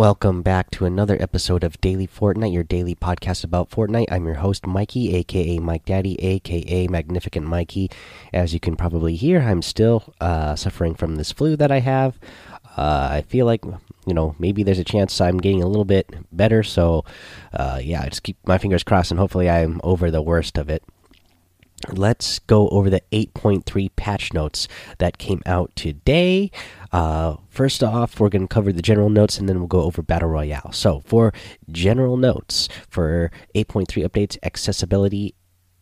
Welcome 0.00 0.40
back 0.40 0.70
to 0.70 0.86
another 0.86 1.18
episode 1.20 1.62
of 1.62 1.78
Daily 1.82 2.06
Fortnite, 2.06 2.54
your 2.54 2.62
daily 2.62 2.94
podcast 2.94 3.44
about 3.44 3.68
Fortnite. 3.68 4.06
I'm 4.10 4.24
your 4.24 4.36
host, 4.36 4.66
Mikey, 4.66 5.14
aka 5.14 5.58
Mike 5.58 5.84
Daddy, 5.84 6.18
aka 6.24 6.88
Magnificent 6.88 7.46
Mikey. 7.46 7.90
As 8.32 8.54
you 8.54 8.60
can 8.60 8.76
probably 8.76 9.14
hear, 9.14 9.42
I'm 9.42 9.60
still 9.60 10.14
uh, 10.18 10.56
suffering 10.56 10.94
from 10.94 11.16
this 11.16 11.32
flu 11.32 11.54
that 11.56 11.70
I 11.70 11.80
have. 11.80 12.18
Uh, 12.78 13.08
I 13.12 13.24
feel 13.28 13.44
like, 13.44 13.62
you 14.06 14.14
know, 14.14 14.34
maybe 14.38 14.62
there's 14.62 14.78
a 14.78 14.84
chance 14.84 15.20
I'm 15.20 15.36
getting 15.36 15.62
a 15.62 15.66
little 15.66 15.84
bit 15.84 16.10
better. 16.32 16.62
So, 16.62 17.04
uh, 17.52 17.78
yeah, 17.84 18.08
just 18.08 18.22
keep 18.22 18.38
my 18.46 18.56
fingers 18.56 18.82
crossed 18.82 19.10
and 19.10 19.20
hopefully 19.20 19.50
I'm 19.50 19.82
over 19.84 20.10
the 20.10 20.22
worst 20.22 20.56
of 20.56 20.70
it 20.70 20.82
let's 21.88 22.38
go 22.40 22.68
over 22.68 22.90
the 22.90 23.02
8.3 23.12 23.90
patch 23.96 24.32
notes 24.32 24.68
that 24.98 25.18
came 25.18 25.42
out 25.46 25.74
today. 25.74 26.50
Uh, 26.92 27.36
first 27.48 27.82
off, 27.82 28.20
we're 28.20 28.28
going 28.28 28.46
to 28.46 28.52
cover 28.54 28.72
the 28.72 28.82
general 28.82 29.10
notes 29.10 29.38
and 29.38 29.48
then 29.48 29.58
we'll 29.58 29.68
go 29.68 29.82
over 29.82 30.02
Battle 30.02 30.28
Royale. 30.28 30.72
So, 30.72 31.00
for 31.00 31.32
general 31.70 32.16
notes 32.16 32.68
for 32.88 33.30
8.3 33.54 34.06
updates, 34.06 34.36
accessibility, 34.42 35.34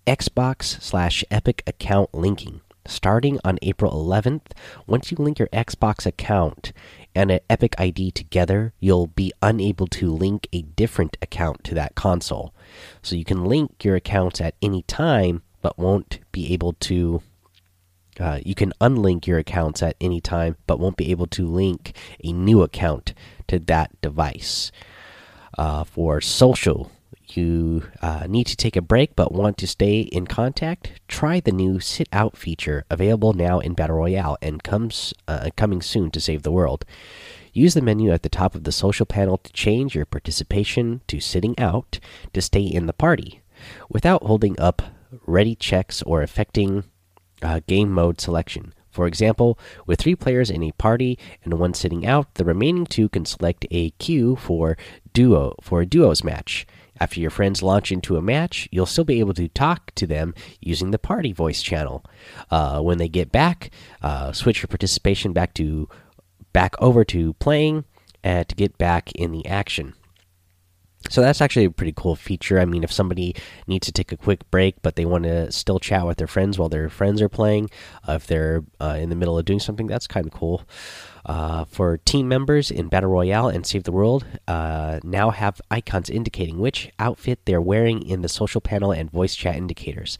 Xbox 0.06 0.80
slash 0.82 1.24
Epic 1.30 1.62
account 1.66 2.14
linking. 2.14 2.60
Starting 2.86 3.38
on 3.44 3.58
April 3.60 3.92
11th, 3.92 4.52
once 4.86 5.10
you 5.10 5.18
link 5.18 5.38
your 5.38 5.48
Xbox 5.48 6.06
account 6.06 6.72
and 7.14 7.30
an 7.30 7.40
Epic 7.50 7.74
ID 7.76 8.10
together, 8.12 8.72
you'll 8.80 9.08
be 9.08 9.30
unable 9.42 9.86
to 9.86 10.10
link 10.10 10.48
a 10.54 10.62
different 10.62 11.18
account 11.20 11.62
to 11.64 11.74
that 11.74 11.94
console. 11.94 12.54
So 13.02 13.14
you 13.14 13.26
can 13.26 13.44
link 13.44 13.84
your 13.84 13.96
accounts 13.96 14.40
at 14.40 14.54
any 14.62 14.80
time 14.82 15.42
but 15.68 15.78
won't 15.78 16.20
be 16.32 16.54
able 16.54 16.72
to. 16.72 17.20
Uh, 18.18 18.40
you 18.42 18.54
can 18.54 18.72
unlink 18.80 19.26
your 19.26 19.38
accounts 19.38 19.82
at 19.82 19.96
any 20.00 20.18
time, 20.18 20.56
but 20.66 20.80
won't 20.80 20.96
be 20.96 21.10
able 21.10 21.26
to 21.26 21.46
link 21.46 21.94
a 22.24 22.32
new 22.32 22.62
account 22.62 23.12
to 23.48 23.58
that 23.58 23.90
device. 24.00 24.72
Uh, 25.58 25.84
for 25.84 26.20
social, 26.22 26.90
you 27.28 27.82
uh, 28.00 28.24
need 28.26 28.46
to 28.46 28.56
take 28.56 28.76
a 28.76 28.82
break 28.82 29.14
but 29.14 29.32
want 29.32 29.58
to 29.58 29.66
stay 29.66 30.00
in 30.00 30.26
contact, 30.26 30.92
try 31.06 31.38
the 31.38 31.52
new 31.52 31.80
Sit 31.80 32.08
Out 32.12 32.36
feature 32.36 32.84
available 32.88 33.34
now 33.34 33.58
in 33.58 33.74
Battle 33.74 33.96
Royale 33.96 34.38
and 34.40 34.64
comes 34.64 35.12
uh, 35.28 35.50
coming 35.54 35.82
soon 35.82 36.10
to 36.12 36.20
save 36.20 36.44
the 36.44 36.52
world. 36.52 36.86
Use 37.52 37.74
the 37.74 37.82
menu 37.82 38.10
at 38.10 38.22
the 38.22 38.28
top 38.30 38.54
of 38.54 38.64
the 38.64 38.72
social 38.72 39.04
panel 39.04 39.36
to 39.38 39.52
change 39.52 39.94
your 39.94 40.06
participation 40.06 41.02
to 41.08 41.20
sitting 41.20 41.58
out 41.58 42.00
to 42.32 42.40
stay 42.40 42.62
in 42.62 42.86
the 42.86 42.92
party 42.92 43.42
without 43.90 44.22
holding 44.22 44.58
up 44.58 44.82
ready 45.26 45.54
checks 45.54 46.02
or 46.02 46.22
affecting 46.22 46.84
uh, 47.42 47.60
game 47.66 47.90
mode 47.90 48.20
selection. 48.20 48.74
For 48.90 49.06
example, 49.06 49.58
with 49.86 50.00
three 50.00 50.16
players 50.16 50.50
in 50.50 50.62
a 50.62 50.72
party 50.72 51.18
and 51.44 51.54
one 51.54 51.74
sitting 51.74 52.06
out, 52.06 52.34
the 52.34 52.44
remaining 52.44 52.86
two 52.86 53.08
can 53.08 53.24
select 53.24 53.66
a 53.70 53.90
queue 53.90 54.36
for 54.36 54.76
duo 55.12 55.54
for 55.62 55.80
a 55.80 55.86
duos 55.86 56.24
match. 56.24 56.66
After 57.00 57.20
your 57.20 57.30
friends 57.30 57.62
launch 57.62 57.92
into 57.92 58.16
a 58.16 58.22
match, 58.22 58.68
you'll 58.72 58.86
still 58.86 59.04
be 59.04 59.20
able 59.20 59.34
to 59.34 59.48
talk 59.48 59.92
to 59.94 60.06
them 60.06 60.34
using 60.60 60.90
the 60.90 60.98
party 60.98 61.32
voice 61.32 61.62
channel. 61.62 62.04
Uh, 62.50 62.80
when 62.80 62.98
they 62.98 63.08
get 63.08 63.30
back, 63.30 63.70
uh, 64.02 64.32
switch 64.32 64.62
your 64.62 64.68
participation 64.68 65.32
back 65.32 65.54
to 65.54 65.88
back 66.52 66.74
over 66.80 67.04
to 67.04 67.34
playing 67.34 67.84
uh, 68.24 68.42
to 68.44 68.54
get 68.56 68.76
back 68.78 69.12
in 69.12 69.30
the 69.30 69.46
action. 69.46 69.94
So 71.10 71.22
that's 71.22 71.40
actually 71.40 71.64
a 71.64 71.70
pretty 71.70 71.94
cool 71.96 72.16
feature. 72.16 72.58
I 72.58 72.64
mean, 72.64 72.84
if 72.84 72.92
somebody 72.92 73.34
needs 73.66 73.86
to 73.86 73.92
take 73.92 74.12
a 74.12 74.16
quick 74.16 74.50
break, 74.50 74.82
but 74.82 74.96
they 74.96 75.06
want 75.06 75.24
to 75.24 75.50
still 75.52 75.78
chat 75.78 76.06
with 76.06 76.18
their 76.18 76.26
friends 76.26 76.58
while 76.58 76.68
their 76.68 76.90
friends 76.90 77.22
are 77.22 77.28
playing, 77.28 77.70
uh, 78.06 78.14
if 78.14 78.26
they're 78.26 78.64
uh, 78.80 78.96
in 78.98 79.08
the 79.08 79.16
middle 79.16 79.38
of 79.38 79.44
doing 79.44 79.60
something, 79.60 79.86
that's 79.86 80.06
kind 80.06 80.26
of 80.26 80.32
cool. 80.32 80.64
Uh, 81.24 81.64
for 81.64 81.98
team 81.98 82.28
members 82.28 82.70
in 82.70 82.88
Battle 82.88 83.10
Royale 83.10 83.48
and 83.48 83.64
Save 83.64 83.84
the 83.84 83.92
World, 83.92 84.26
uh, 84.48 84.98
now 85.02 85.30
have 85.30 85.60
icons 85.70 86.10
indicating 86.10 86.58
which 86.58 86.90
outfit 86.98 87.40
they're 87.44 87.60
wearing 87.60 88.02
in 88.02 88.22
the 88.22 88.28
social 88.28 88.60
panel 88.60 88.92
and 88.92 89.10
voice 89.10 89.34
chat 89.34 89.56
indicators. 89.56 90.18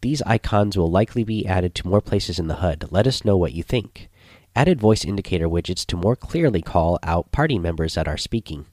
These 0.00 0.22
icons 0.22 0.76
will 0.76 0.90
likely 0.90 1.22
be 1.22 1.46
added 1.46 1.74
to 1.76 1.88
more 1.88 2.00
places 2.00 2.38
in 2.38 2.48
the 2.48 2.56
HUD. 2.56 2.86
Let 2.90 3.06
us 3.06 3.24
know 3.24 3.36
what 3.36 3.52
you 3.52 3.62
think. 3.62 4.08
Added 4.56 4.80
voice 4.80 5.04
indicator 5.04 5.48
widgets 5.48 5.84
to 5.86 5.96
more 5.96 6.16
clearly 6.16 6.62
call 6.62 6.98
out 7.02 7.30
party 7.30 7.58
members 7.58 7.94
that 7.94 8.08
are 8.08 8.16
speaking. 8.16 8.66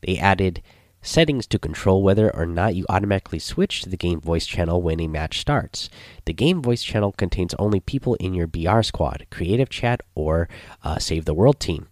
They 0.00 0.18
added 0.18 0.62
settings 1.02 1.46
to 1.46 1.58
control 1.58 2.02
whether 2.02 2.34
or 2.34 2.46
not 2.46 2.74
you 2.74 2.84
automatically 2.88 3.38
switch 3.38 3.82
to 3.82 3.88
the 3.88 3.96
game 3.96 4.20
voice 4.20 4.46
channel 4.46 4.82
when 4.82 5.00
a 5.00 5.06
match 5.06 5.38
starts. 5.40 5.88
The 6.24 6.32
game 6.32 6.60
voice 6.60 6.82
channel 6.82 7.12
contains 7.12 7.54
only 7.54 7.80
people 7.80 8.14
in 8.14 8.34
your 8.34 8.46
BR 8.46 8.82
squad, 8.82 9.26
creative 9.30 9.68
chat, 9.68 10.00
or 10.14 10.48
uh, 10.82 10.98
Save 10.98 11.24
the 11.24 11.34
World 11.34 11.60
team. 11.60 11.88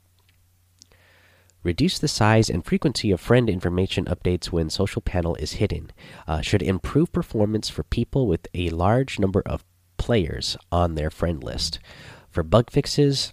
Reduce 1.62 1.99
the 1.99 2.06
size 2.06 2.49
and 2.49 2.65
frequency 2.65 3.11
of 3.11 3.21
friend 3.21 3.50
information 3.50 4.05
updates 4.05 4.47
when 4.47 4.71
social 4.71 5.03
panel 5.03 5.34
is 5.37 5.55
hidden. 5.55 5.91
Uh, 6.28 6.41
should 6.41 6.62
improve 6.62 7.12
performance 7.12 7.69
for 7.69 7.83
people 7.83 8.28
with 8.28 8.47
a 8.55 8.71
large 8.71 9.19
number 9.19 9.43
of 9.45 9.65
players 9.97 10.56
on 10.71 10.95
their 10.95 11.11
friend 11.11 11.43
list. 11.43 11.81
For 12.31 12.45
bug 12.45 12.71
fixes, 12.71 13.33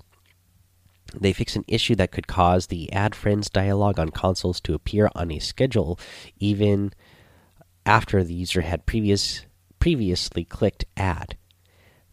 they 1.19 1.34
fix 1.34 1.56
an 1.56 1.66
issue 1.68 1.96
that 1.96 2.12
could 2.12 2.28
cause 2.28 2.68
the 2.68 2.91
add 2.91 3.16
friends 3.16 3.50
dialog 3.50 4.00
on 4.00 4.09
consoles 4.09 4.59
to 4.62 4.74
appear 4.74 5.09
on 5.16 5.31
a 5.31 5.40
schedule 5.40 6.00
even 6.40 6.94
after 7.85 8.24
the 8.24 8.34
user 8.34 8.62
had 8.62 8.85
previous 8.85 9.46
previously 9.79 10.46
clicked 10.46 10.85
add. 10.96 11.38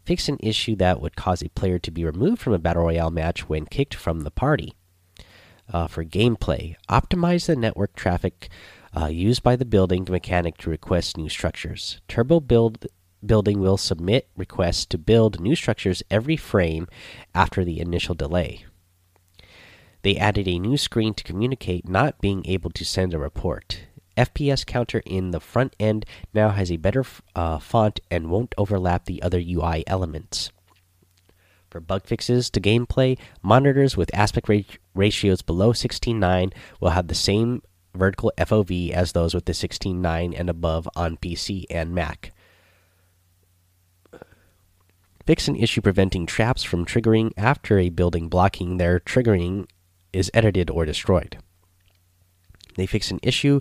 Fix 0.05 0.29
an 0.29 0.39
issue 0.41 0.75
that 0.77 1.01
would 1.01 1.15
cause 1.15 1.43
a 1.43 1.49
player 1.51 1.79
to 1.79 1.91
be 1.91 2.05
removed 2.05 2.43
from 2.43 2.53
a 2.53 2.59
battle 2.59 2.83
royale 2.83 3.11
match 3.11 3.49
when 3.49 3.65
kicked 3.67 3.95
from 3.95 4.23
the 4.23 4.31
party. 4.31 4.75
Uh, 5.73 5.87
for 5.87 6.05
gameplay, 6.05 6.75
optimize 6.89 7.47
the 7.47 7.55
network 7.55 7.95
traffic 7.95 8.49
uh, 8.99 9.07
used 9.07 9.43
by 9.45 9.55
the 9.55 9.65
building 9.65 10.05
mechanic 10.11 10.59
to 10.59 10.69
request 10.69 11.17
new 11.17 11.29
structures. 11.29 12.01
Turbo 12.09 12.41
build 12.41 12.87
building 13.25 13.61
will 13.61 13.77
submit 13.77 14.29
requests 14.37 14.87
to 14.87 14.99
build 14.99 15.41
new 15.41 15.55
structures 15.55 16.03
every 16.11 16.37
frame 16.37 16.89
after 17.35 17.65
the 17.65 17.79
initial 17.79 18.15
delay. 18.15 18.65
They 20.03 20.17
added 20.17 20.49
a 20.49 20.59
new 20.59 20.77
screen 20.77 21.15
to 21.15 21.25
communicate 21.25 21.89
not 21.89 22.21
being 22.21 22.45
able 22.47 22.71
to 22.71 22.85
send 22.85 23.13
a 23.13 23.19
report. 23.19 23.83
FPS 24.17 24.67
counter 24.67 25.03
in 25.07 25.31
the 25.31 25.41
front 25.41 25.75
end 25.79 26.05
now 26.35 26.51
has 26.51 26.71
a 26.71 26.77
better 26.77 27.05
uh, 27.35 27.59
font 27.59 28.01
and 28.11 28.31
won't 28.31 28.55
overlap 28.59 29.05
the 29.05 29.23
other 29.23 29.39
UI 29.39 29.85
elements. 29.87 30.51
For 31.71 31.81
bug 31.81 32.05
fixes 32.05 32.51
to 32.51 32.61
gameplay, 32.61 33.19
monitors 33.43 33.97
with 33.97 34.11
aspect 34.13 34.49
ra 34.49 34.61
ratios 34.95 35.43
below 35.43 35.73
16:9 35.73 36.53
will 36.81 36.91
have 36.91 37.07
the 37.07 37.15
same 37.15 37.63
vertical 37.95 38.33
FOV 38.37 38.91
as 38.91 39.13
those 39.13 39.35
with 39.35 39.45
the 39.45 39.55
16:9 39.55 40.35
and 40.35 40.51
above 40.51 40.89
on 40.97 41.17
PC 41.17 41.67
and 41.71 41.95
Mac. 41.95 42.33
Fix 45.27 45.47
an 45.47 45.55
issue 45.55 45.81
preventing 45.81 46.27
traps 46.27 46.65
from 46.65 46.85
triggering 46.85 47.33
after 47.37 47.79
a 47.79 47.91
building 47.91 48.29
blocking 48.29 48.79
their 48.79 48.99
triggering 48.99 49.67
is 50.13 50.31
edited 50.35 50.71
or 50.71 50.85
destroyed. 50.85 51.39
They 52.77 52.87
fix 52.87 53.11
an 53.11 53.21
issue 53.23 53.61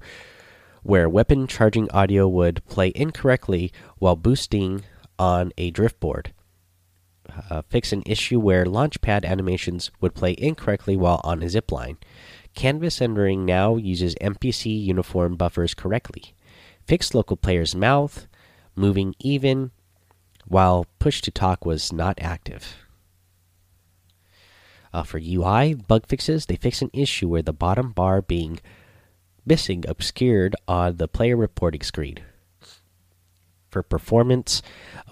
where 0.83 1.09
weapon 1.09 1.47
charging 1.47 1.89
audio 1.91 2.27
would 2.27 2.65
play 2.65 2.91
incorrectly 2.95 3.71
while 3.97 4.15
boosting 4.15 4.83
on 5.17 5.51
a 5.57 5.71
driftboard. 5.71 6.27
Uh, 7.49 7.61
fix 7.69 7.91
an 7.91 8.03
issue 8.05 8.39
where 8.39 8.65
launchpad 8.65 9.23
animations 9.25 9.91
would 10.01 10.15
play 10.15 10.35
incorrectly 10.37 10.95
while 10.95 11.21
on 11.23 11.43
a 11.43 11.45
zipline. 11.45 11.97
Canvas 12.55 12.99
rendering 12.99 13.45
now 13.45 13.75
uses 13.75 14.15
MPC 14.15 14.83
uniform 14.83 15.35
buffers 15.35 15.73
correctly. 15.73 16.33
Fix 16.87 17.13
local 17.13 17.37
player's 17.37 17.75
mouth 17.75 18.27
moving 18.75 19.13
even 19.19 19.71
while 20.47 20.87
push 20.97 21.21
to 21.21 21.29
talk 21.29 21.65
was 21.65 21.93
not 21.93 22.17
active. 22.19 22.75
Uh, 24.93 25.03
for 25.03 25.19
UI 25.19 25.73
bug 25.73 26.07
fixes, 26.07 26.45
they 26.45 26.55
fix 26.55 26.81
an 26.81 26.89
issue 26.93 27.27
where 27.27 27.41
the 27.41 27.53
bottom 27.53 27.91
bar 27.91 28.21
being 28.21 28.59
missing 29.45 29.83
obscured 29.87 30.55
on 30.67 30.97
the 30.97 31.07
player 31.07 31.35
reporting 31.35 31.81
screen. 31.81 32.19
For 33.69 33.83
performance, 33.83 34.63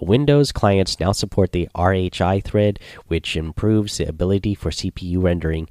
Windows 0.01 0.51
clients 0.51 0.99
now 0.99 1.11
support 1.11 1.51
the 1.51 1.69
RHI 1.75 2.43
thread, 2.43 2.79
which 3.05 3.37
improves 3.37 3.97
the 3.97 4.07
ability 4.07 4.55
for 4.55 4.71
CPU 4.71 5.21
rendering 5.21 5.69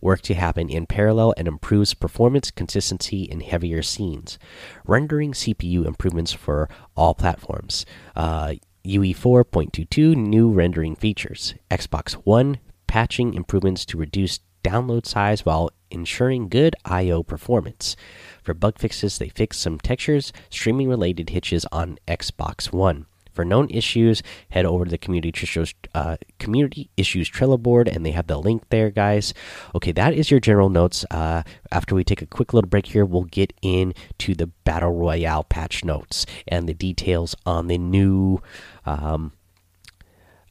work 0.00 0.22
to 0.22 0.34
happen 0.34 0.68
in 0.70 0.86
parallel 0.86 1.34
and 1.36 1.48
improves 1.48 1.94
performance 1.94 2.52
consistency 2.52 3.22
in 3.24 3.40
heavier 3.40 3.82
scenes. 3.82 4.38
Rendering 4.86 5.32
CPU 5.32 5.84
improvements 5.84 6.32
for 6.32 6.68
all 6.96 7.14
platforms. 7.14 7.84
Uh, 8.14 8.54
UE 8.84 9.14
4.22 9.14 10.14
new 10.14 10.50
rendering 10.50 10.94
features. 10.94 11.54
Xbox 11.70 12.12
One 12.12 12.58
patching 12.88 13.34
improvements 13.34 13.84
to 13.86 13.98
reduce 13.98 14.40
download 14.64 15.06
size 15.06 15.46
while 15.46 15.70
ensuring 15.90 16.48
good 16.48 16.74
I/O 16.84 17.22
performance. 17.22 17.94
For 18.42 18.54
bug 18.54 18.78
fixes, 18.78 19.18
they 19.18 19.28
fixed 19.28 19.60
some 19.60 19.78
textures, 19.78 20.32
streaming 20.50 20.88
related 20.88 21.30
hitches 21.30 21.64
on 21.70 21.98
Xbox 22.08 22.72
One. 22.72 23.06
For 23.32 23.44
known 23.44 23.70
issues, 23.70 24.20
head 24.48 24.66
over 24.66 24.84
to 24.84 24.90
the 24.90 24.98
community 24.98 25.28
issues, 25.28 25.72
uh, 25.94 26.16
community 26.40 26.90
issues 26.96 27.30
Trello 27.30 27.56
board, 27.56 27.86
and 27.86 28.04
they 28.04 28.10
have 28.10 28.26
the 28.26 28.36
link 28.36 28.64
there, 28.70 28.90
guys. 28.90 29.32
Okay, 29.76 29.92
that 29.92 30.12
is 30.12 30.28
your 30.28 30.40
general 30.40 30.68
notes. 30.68 31.04
Uh, 31.08 31.44
after 31.70 31.94
we 31.94 32.02
take 32.02 32.20
a 32.20 32.26
quick 32.26 32.52
little 32.52 32.68
break 32.68 32.86
here, 32.86 33.04
we'll 33.04 33.22
get 33.22 33.52
into 33.62 34.34
the 34.34 34.48
battle 34.64 34.92
royale 34.92 35.44
patch 35.44 35.84
notes 35.84 36.26
and 36.48 36.68
the 36.68 36.74
details 36.74 37.36
on 37.46 37.68
the 37.68 37.78
new. 37.78 38.42
Um, 38.84 39.34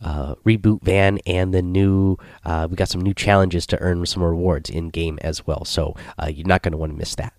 uh, 0.02 0.36
reboot 0.46 0.82
van 0.84 1.20
and 1.26 1.54
the 1.54 1.62
new 1.62 2.18
uh, 2.46 2.68
we 2.70 2.76
got 2.76 2.90
some 2.90 3.02
new 3.02 3.14
challenges 3.14 3.66
to 3.66 3.80
earn 3.82 4.06
some 4.06 4.24
rewards 4.24 4.70
in 4.70 4.90
game 4.90 5.18
as 5.22 5.46
well 5.46 5.66
so 5.66 5.96
uh, 6.22 6.28
you're 6.28 6.48
not 6.48 6.62
going 6.62 6.72
to 6.72 6.78
want 6.78 6.92
to 6.92 6.98
miss 6.98 7.16
that 7.16 7.34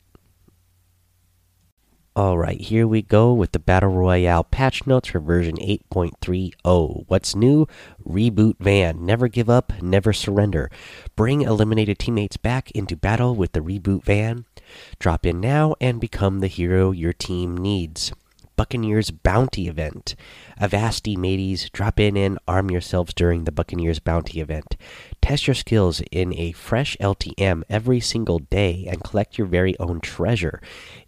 all 2.19 2.37
right, 2.37 2.61
here 2.61 2.85
we 2.85 3.01
go 3.01 3.33
with 3.33 3.53
the 3.53 3.61
Battle 3.61 3.91
Royale 3.91 4.43
patch 4.43 4.89
notes 4.89 5.11
for 5.11 5.21
version 5.21 5.55
8.30. 5.55 7.05
What's 7.07 7.37
new? 7.37 7.69
Reboot 8.05 8.57
Van. 8.59 9.07
Never 9.07 9.29
give 9.29 9.49
up, 9.49 9.73
never 9.81 10.13
surrender. 10.13 10.69
Bring 11.15 11.43
eliminated 11.43 12.01
teammates 12.01 12.37
back 12.37 12.73
into 12.73 12.97
battle 12.97 13.37
with 13.37 13.53
the 13.53 13.61
Reboot 13.61 14.03
Van. 14.03 14.47
Drop 14.99 15.25
in 15.25 15.39
now 15.39 15.77
and 15.81 16.01
become 16.01 16.41
the 16.41 16.49
hero 16.49 16.91
your 16.91 17.13
team 17.13 17.57
needs. 17.57 18.13
Buccaneers 18.59 19.13
Bounty 19.13 19.69
Event. 19.69 20.17
Avasti 20.61 21.17
mateys, 21.17 21.71
drop 21.71 22.01
in 22.01 22.17
and 22.17 22.41
arm 22.49 22.73
yourselves 22.73 23.15
during 23.15 23.45
the 23.45 23.53
Buccaneers 23.53 24.01
Bounty 24.01 24.41
Event. 24.41 24.77
Test 25.23 25.47
your 25.47 25.55
skills 25.55 26.03
in 26.11 26.35
a 26.35 26.51
fresh 26.51 26.97
LTM 27.01 27.63
every 27.71 28.01
single 28.01 28.41
day 28.41 28.85
and 28.91 29.05
collect 29.05 29.39
your 29.39 29.47
very 29.47 29.79
own 29.79 30.01
treasure 30.01 30.61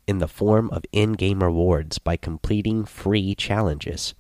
in 0.06 0.18
the 0.18 0.28
form 0.28 0.70
of 0.70 0.84
in 0.92 1.14
game 1.14 1.42
rewards 1.42 1.98
by 1.98 2.16
completing 2.16 2.84
free 2.84 3.34
challenges. 3.34 4.14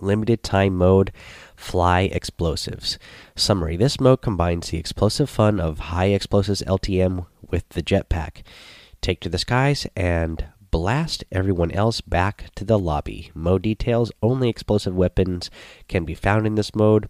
Limited 0.00 0.42
time 0.42 0.76
mode 0.76 1.12
Fly 1.54 2.02
Explosives. 2.02 2.98
Summary 3.36 3.76
This 3.76 4.00
mode 4.00 4.20
combines 4.20 4.70
the 4.70 4.78
explosive 4.78 5.30
fun 5.30 5.60
of 5.60 5.78
high 5.78 6.06
explosives 6.06 6.62
LTM 6.62 7.26
with 7.48 7.68
the 7.68 7.84
jetpack. 7.84 8.42
Take 9.00 9.20
to 9.20 9.28
the 9.28 9.38
skies 9.38 9.86
and 9.94 10.46
blast 10.70 11.24
everyone 11.32 11.70
else 11.70 12.00
back 12.00 12.50
to 12.56 12.64
the 12.64 12.78
lobby. 12.78 13.30
Mode 13.34 13.62
details 13.62 14.12
only 14.22 14.48
explosive 14.48 14.94
weapons 14.94 15.50
can 15.88 16.04
be 16.04 16.14
found 16.14 16.46
in 16.46 16.54
this 16.54 16.74
mode. 16.74 17.08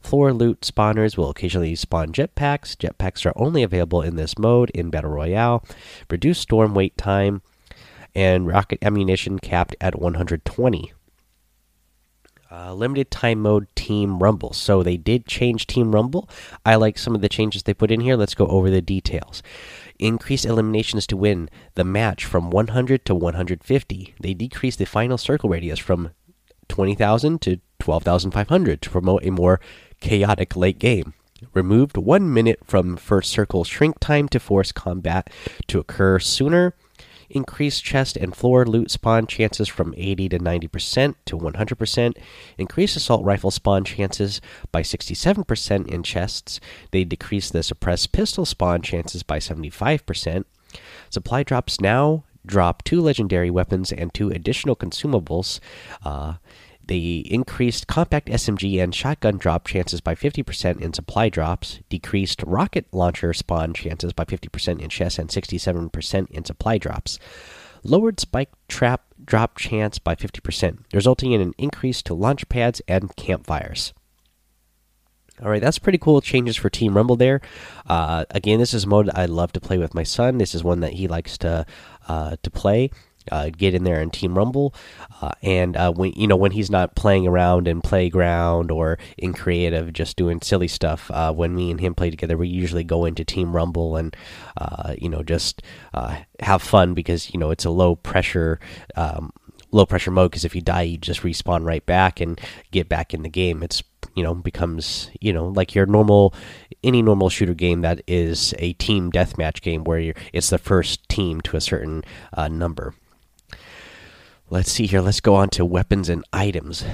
Floor 0.00 0.32
loot 0.32 0.60
spawners 0.60 1.16
will 1.16 1.30
occasionally 1.30 1.74
spawn 1.74 2.12
jetpacks. 2.12 2.76
Jetpacks 2.76 3.26
are 3.26 3.32
only 3.36 3.62
available 3.62 4.02
in 4.02 4.16
this 4.16 4.38
mode 4.38 4.70
in 4.70 4.90
Battle 4.90 5.10
Royale. 5.10 5.64
Reduced 6.10 6.42
storm 6.42 6.74
wait 6.74 6.96
time 6.96 7.42
and 8.14 8.46
rocket 8.46 8.78
ammunition 8.82 9.38
capped 9.38 9.76
at 9.80 9.98
120. 9.98 10.92
Uh, 12.48 12.72
limited 12.72 13.10
time 13.10 13.40
mode 13.42 13.66
Team 13.74 14.20
Rumble. 14.20 14.52
So 14.52 14.82
they 14.82 14.96
did 14.96 15.26
change 15.26 15.66
Team 15.66 15.92
Rumble. 15.92 16.28
I 16.64 16.76
like 16.76 16.96
some 16.96 17.14
of 17.14 17.20
the 17.20 17.28
changes 17.28 17.64
they 17.64 17.74
put 17.74 17.90
in 17.90 18.00
here. 18.00 18.16
Let's 18.16 18.34
go 18.34 18.46
over 18.46 18.70
the 18.70 18.80
details. 18.80 19.42
Increase 19.98 20.44
eliminations 20.44 21.06
to 21.06 21.16
win 21.16 21.48
the 21.74 21.84
match 21.84 22.24
from 22.24 22.50
100 22.50 23.04
to 23.06 23.14
150. 23.14 24.14
They 24.20 24.34
decreased 24.34 24.78
the 24.78 24.84
final 24.84 25.18
circle 25.18 25.48
radius 25.48 25.78
from 25.78 26.10
20,000 26.68 27.40
to 27.42 27.60
12,500 27.78 28.82
to 28.82 28.90
promote 28.90 29.24
a 29.24 29.30
more 29.30 29.60
chaotic 30.00 30.56
late 30.56 30.78
game. 30.78 31.14
Removed 31.54 31.96
one 31.96 32.32
minute 32.32 32.60
from 32.64 32.96
first 32.96 33.30
circle 33.30 33.64
shrink 33.64 33.98
time 34.00 34.28
to 34.28 34.40
force 34.40 34.72
combat 34.72 35.30
to 35.68 35.78
occur 35.78 36.18
sooner 36.18 36.74
increase 37.30 37.80
chest 37.80 38.16
and 38.16 38.34
floor 38.34 38.64
loot 38.64 38.90
spawn 38.90 39.26
chances 39.26 39.68
from 39.68 39.94
80 39.96 40.30
to 40.30 40.38
90% 40.38 41.14
to 41.26 41.38
100%, 41.38 42.16
increase 42.58 42.96
assault 42.96 43.24
rifle 43.24 43.50
spawn 43.50 43.84
chances 43.84 44.40
by 44.72 44.82
67% 44.82 45.88
in 45.88 46.02
chests. 46.02 46.60
They 46.90 47.04
decrease 47.04 47.50
the 47.50 47.62
suppressed 47.62 48.12
pistol 48.12 48.44
spawn 48.44 48.82
chances 48.82 49.22
by 49.22 49.38
75%. 49.38 50.44
Supply 51.10 51.42
drops 51.42 51.80
now 51.80 52.24
drop 52.46 52.84
two 52.84 53.00
legendary 53.00 53.50
weapons 53.50 53.92
and 53.92 54.14
two 54.14 54.30
additional 54.30 54.76
consumables. 54.76 55.58
Uh, 56.04 56.34
they 56.86 57.24
increased 57.26 57.86
compact 57.86 58.28
SMG 58.28 58.82
and 58.82 58.94
shotgun 58.94 59.38
drop 59.38 59.66
chances 59.66 60.00
by 60.00 60.14
50% 60.14 60.80
in 60.80 60.92
supply 60.92 61.28
drops, 61.28 61.80
decreased 61.88 62.42
rocket 62.44 62.86
launcher 62.92 63.32
spawn 63.32 63.74
chances 63.74 64.12
by 64.12 64.24
50% 64.24 64.80
in 64.80 64.88
chests 64.88 65.18
and 65.18 65.28
67% 65.28 66.30
in 66.30 66.44
supply 66.44 66.78
drops, 66.78 67.18
lowered 67.82 68.20
spike 68.20 68.50
trap 68.68 69.02
drop 69.24 69.56
chance 69.58 69.98
by 69.98 70.14
50%, 70.14 70.78
resulting 70.92 71.32
in 71.32 71.40
an 71.40 71.54
increase 71.58 72.02
to 72.02 72.14
launch 72.14 72.48
pads 72.48 72.80
and 72.86 73.14
campfires. 73.16 73.92
All 75.42 75.50
right, 75.50 75.60
that's 75.60 75.78
pretty 75.78 75.98
cool 75.98 76.22
changes 76.22 76.56
for 76.56 76.70
Team 76.70 76.96
Rumble 76.96 77.16
there. 77.16 77.42
Uh, 77.86 78.24
again, 78.30 78.58
this 78.58 78.72
is 78.72 78.84
a 78.84 78.88
mode 78.88 79.10
I 79.14 79.26
love 79.26 79.52
to 79.52 79.60
play 79.60 79.76
with 79.76 79.94
my 79.94 80.02
son. 80.02 80.38
This 80.38 80.54
is 80.54 80.64
one 80.64 80.80
that 80.80 80.94
he 80.94 81.08
likes 81.08 81.36
to 81.38 81.66
uh, 82.08 82.36
to 82.42 82.50
play 82.50 82.90
uh, 83.30 83.50
get 83.50 83.74
in 83.74 83.84
there 83.84 84.00
and 84.00 84.12
team 84.12 84.36
rumble 84.36 84.74
uh, 85.22 85.32
and 85.42 85.76
uh, 85.76 85.92
when 85.92 86.12
you 86.12 86.26
know 86.26 86.36
when 86.36 86.52
he's 86.52 86.70
not 86.70 86.94
playing 86.94 87.26
around 87.26 87.68
in 87.68 87.80
playground 87.80 88.70
or 88.70 88.98
in 89.18 89.32
creative 89.32 89.92
just 89.92 90.16
doing 90.16 90.40
silly 90.40 90.68
stuff 90.68 91.10
uh, 91.12 91.32
when 91.32 91.54
me 91.54 91.70
and 91.70 91.80
him 91.80 91.94
play 91.94 92.10
together 92.10 92.36
we 92.36 92.48
usually 92.48 92.84
go 92.84 93.04
into 93.04 93.24
team 93.24 93.54
rumble 93.54 93.96
and 93.96 94.16
uh, 94.58 94.94
you 94.98 95.08
know 95.08 95.22
just 95.22 95.62
uh, 95.94 96.16
have 96.40 96.62
fun 96.62 96.94
because 96.94 97.32
you 97.32 97.40
know 97.40 97.50
it's 97.50 97.64
a 97.64 97.70
low 97.70 97.96
pressure 97.96 98.58
um, 98.96 99.32
low 99.72 99.86
pressure 99.86 100.10
mode 100.10 100.30
because 100.30 100.44
if 100.44 100.54
you 100.54 100.60
die 100.60 100.82
you 100.82 100.96
just 100.96 101.22
respawn 101.22 101.64
right 101.64 101.84
back 101.86 102.20
and 102.20 102.40
get 102.70 102.88
back 102.88 103.12
in 103.12 103.22
the 103.22 103.28
game. 103.28 103.62
It's 103.62 103.82
you 104.14 104.22
know 104.22 104.34
becomes 104.34 105.10
you 105.20 105.32
know 105.32 105.48
like 105.48 105.74
your 105.74 105.86
normal 105.86 106.34
any 106.82 107.02
normal 107.02 107.28
shooter 107.28 107.54
game 107.54 107.82
that 107.82 108.00
is 108.06 108.54
a 108.58 108.72
team 108.74 109.10
deathmatch 109.10 109.60
game 109.60 109.84
where 109.84 110.14
it's 110.32 110.50
the 110.50 110.58
first 110.58 111.08
team 111.08 111.40
to 111.42 111.56
a 111.56 111.60
certain 111.60 112.02
number 112.50 112.94
Let's 114.48 114.70
see 114.70 114.86
here. 114.86 115.00
Let's 115.00 115.20
go 115.20 115.34
on 115.34 115.48
to 115.50 115.64
weapons 115.64 116.08
and 116.08 116.24
items. 116.32 116.84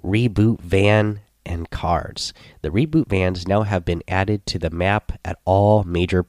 Reboot 0.00 0.60
van 0.60 1.20
and 1.44 1.68
cards. 1.68 2.32
The 2.62 2.70
reboot 2.70 3.08
vans 3.08 3.48
now 3.48 3.62
have 3.62 3.84
been 3.84 4.04
added 4.06 4.46
to 4.46 4.60
the 4.60 4.70
map 4.70 5.18
at 5.24 5.38
all 5.44 5.82
major 5.82 6.26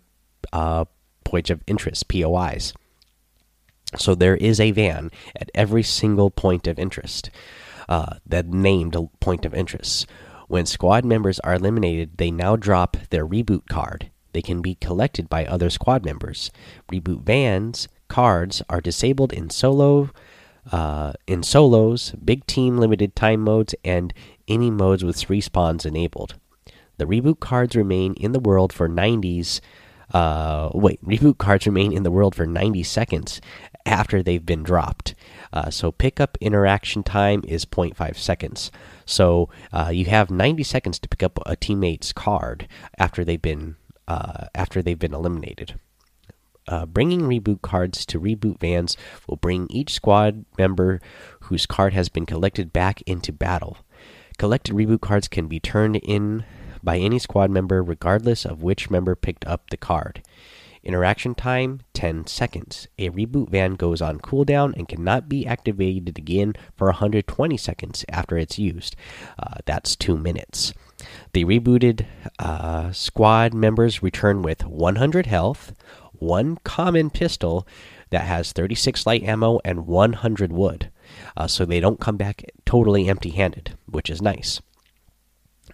uh, 0.52 0.86
points 1.24 1.52
of 1.52 1.62
interest, 1.68 2.08
POIs. 2.08 2.74
So 3.96 4.16
there 4.16 4.36
is 4.36 4.60
a 4.60 4.72
van 4.72 5.12
at 5.36 5.52
every 5.54 5.84
single 5.84 6.32
point 6.32 6.66
of 6.66 6.80
interest, 6.80 7.30
uh, 7.88 8.16
that 8.26 8.48
named 8.48 8.96
point 9.20 9.46
of 9.46 9.54
interest. 9.54 10.08
When 10.48 10.66
squad 10.66 11.06
members 11.06 11.40
are 11.42 11.54
eliminated, 11.54 12.18
they 12.18 12.32
now 12.32 12.56
drop 12.56 12.98
their 13.12 13.28
reboot 13.28 13.68
card. 13.68 14.10
They 14.34 14.42
can 14.42 14.62
be 14.62 14.76
collected 14.76 15.30
by 15.30 15.46
other 15.46 15.70
squad 15.70 16.04
members. 16.04 16.50
Reboot 16.92 17.22
vans 17.22 17.88
cards 18.08 18.62
are 18.68 18.82
disabled 18.82 19.32
in 19.32 19.50
solo 19.50 20.10
uh, 20.72 21.14
in 21.28 21.44
solos, 21.44 22.12
big 22.24 22.46
team 22.46 22.78
limited 22.78 23.16
time 23.16 23.42
modes, 23.42 23.74
and 23.84 24.14
any 24.48 24.70
modes 24.70 25.04
with 25.04 25.18
respawns 25.28 25.86
enabled. 25.86 26.36
The 26.98 27.06
reboot 27.06 27.40
cards 27.40 27.76
remain 27.76 28.14
in 28.14 28.32
the 28.32 28.40
world 28.40 28.72
for 28.72 28.88
90s. 28.88 29.60
Uh, 30.14 30.70
wait, 30.74 31.04
reboot 31.04 31.38
cards 31.38 31.66
remain 31.66 31.94
in 31.94 32.04
the 32.04 32.12
world 32.12 32.36
for 32.36 32.46
90 32.46 32.84
seconds 32.84 33.42
after 33.86 34.22
they've 34.22 34.46
been 34.46 34.62
dropped. 34.62 35.16
Uh, 35.54 35.70
so 35.70 35.92
pickup 35.92 36.38
interaction 36.42 37.02
time 37.02 37.44
is 37.48 37.66
0.5 37.66 38.18
seconds. 38.18 38.72
So 39.06 39.50
uh, 39.74 39.90
you 39.92 40.06
have 40.06 40.30
90 40.30 40.64
seconds 40.64 41.00
to 41.00 41.10
pick 41.10 41.24
up 41.24 41.40
a 41.46 41.56
teammate's 41.56 42.14
card 42.14 42.68
after 43.00 43.24
they've 43.24 43.42
been 43.42 43.78
uh, 44.08 44.48
after 44.54 44.82
they've 44.82 45.00
been 45.00 45.14
eliminated. 45.14 45.80
Uh, 46.68 46.86
bringing 46.86 47.22
reboot 47.22 47.62
cards 47.62 48.06
to 48.06 48.20
reboot 48.20 48.60
vans 48.60 48.96
will 49.28 49.38
bring 49.38 49.68
each 49.70 49.94
squad 49.94 50.46
member 50.58 51.02
whose 51.42 51.66
card 51.66 51.94
has 51.94 52.10
been 52.10 52.26
collected 52.26 52.72
back 52.72 53.02
into 53.04 53.32
battle. 53.32 53.78
Collected 54.38 54.76
reboot 54.76 55.02
cards 55.02 55.28
can 55.28 55.48
be 55.48 55.60
turned 55.60 55.98
in 55.98 56.46
by 56.84 56.98
any 56.98 57.20
squad 57.20 57.50
member 57.50 57.84
regardless 57.84 58.46
of 58.46 58.64
which 58.64 58.90
member 58.90 59.16
picked 59.16 59.46
up 59.46 59.70
the 59.70 59.78
card. 59.78 60.22
Interaction 60.84 61.36
time 61.36 61.82
10 61.94 62.26
seconds. 62.26 62.88
A 62.98 63.10
reboot 63.12 63.50
van 63.50 63.76
goes 63.76 64.02
on 64.02 64.20
cooldown 64.20 64.76
and 64.76 64.88
cannot 64.88 65.30
be 65.30 65.46
activated 65.46 66.18
again 66.18 66.56
for 66.76 66.88
120 66.88 67.56
seconds 67.56 68.04
after 68.10 68.36
it's 68.38 68.58
used. 68.58 68.96
Uh, 69.38 69.56
that's 69.66 69.96
2 69.96 70.18
minutes. 70.18 70.74
The 71.34 71.46
rebooted 71.46 72.06
uh, 72.40 72.92
squad 72.92 73.54
members 73.54 74.02
return 74.02 74.42
with 74.42 74.66
100 74.66 75.26
health, 75.28 75.74
one 76.22 76.58
common 76.64 77.10
pistol 77.10 77.68
that 78.12 78.24
has 78.24 78.52
36 78.52 79.06
light 79.06 79.24
ammo 79.24 79.60
and 79.66 79.88
100 79.88 80.52
wood. 80.52 80.92
Uh, 81.36 81.48
so 81.48 81.66
they 81.66 81.80
don't 81.80 82.00
come 82.00 82.18
back 82.18 82.44
totally 82.66 83.10
empty 83.10 83.32
handed, 83.32 83.78
which 83.88 84.10
is 84.10 84.22
nice. 84.22 84.62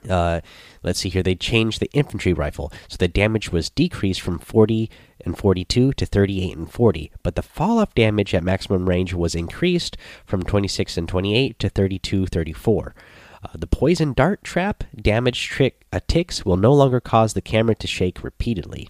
Uh, 0.10 0.42
let's 0.84 1.00
see 1.00 1.10
here. 1.10 1.24
They 1.24 1.36
changed 1.36 1.80
the 1.80 1.90
infantry 1.94 2.34
rifle, 2.34 2.72
so 2.88 2.98
the 2.98 3.08
damage 3.08 3.52
was 3.52 3.70
decreased 3.70 4.22
from 4.22 4.40
40 4.40 4.90
and 5.26 5.38
42 5.38 5.94
to 5.94 6.06
38 6.06 6.58
and 6.58 6.72
40, 6.72 7.12
but 7.24 7.36
the 7.36 7.42
fall 7.42 7.80
off 7.80 7.94
damage 7.96 8.34
at 8.34 8.44
maximum 8.44 8.88
range 8.88 9.14
was 9.14 9.36
increased 9.36 9.98
from 10.26 10.44
26 10.44 10.98
and 10.98 11.10
28 11.10 11.60
to 11.60 11.70
32 11.70 12.28
34. 12.28 12.96
Uh, 13.44 13.48
the 13.54 13.68
poison 13.68 14.14
dart 14.14 14.44
trap 14.44 14.84
damage 14.96 15.48
trick 15.48 15.86
uh, 15.92 16.00
ticks 16.08 16.46
will 16.46 16.58
no 16.58 16.74
longer 16.74 17.00
cause 17.00 17.34
the 17.34 17.42
camera 17.42 17.76
to 17.76 17.88
shake 17.88 18.24
repeatedly. 18.24 18.90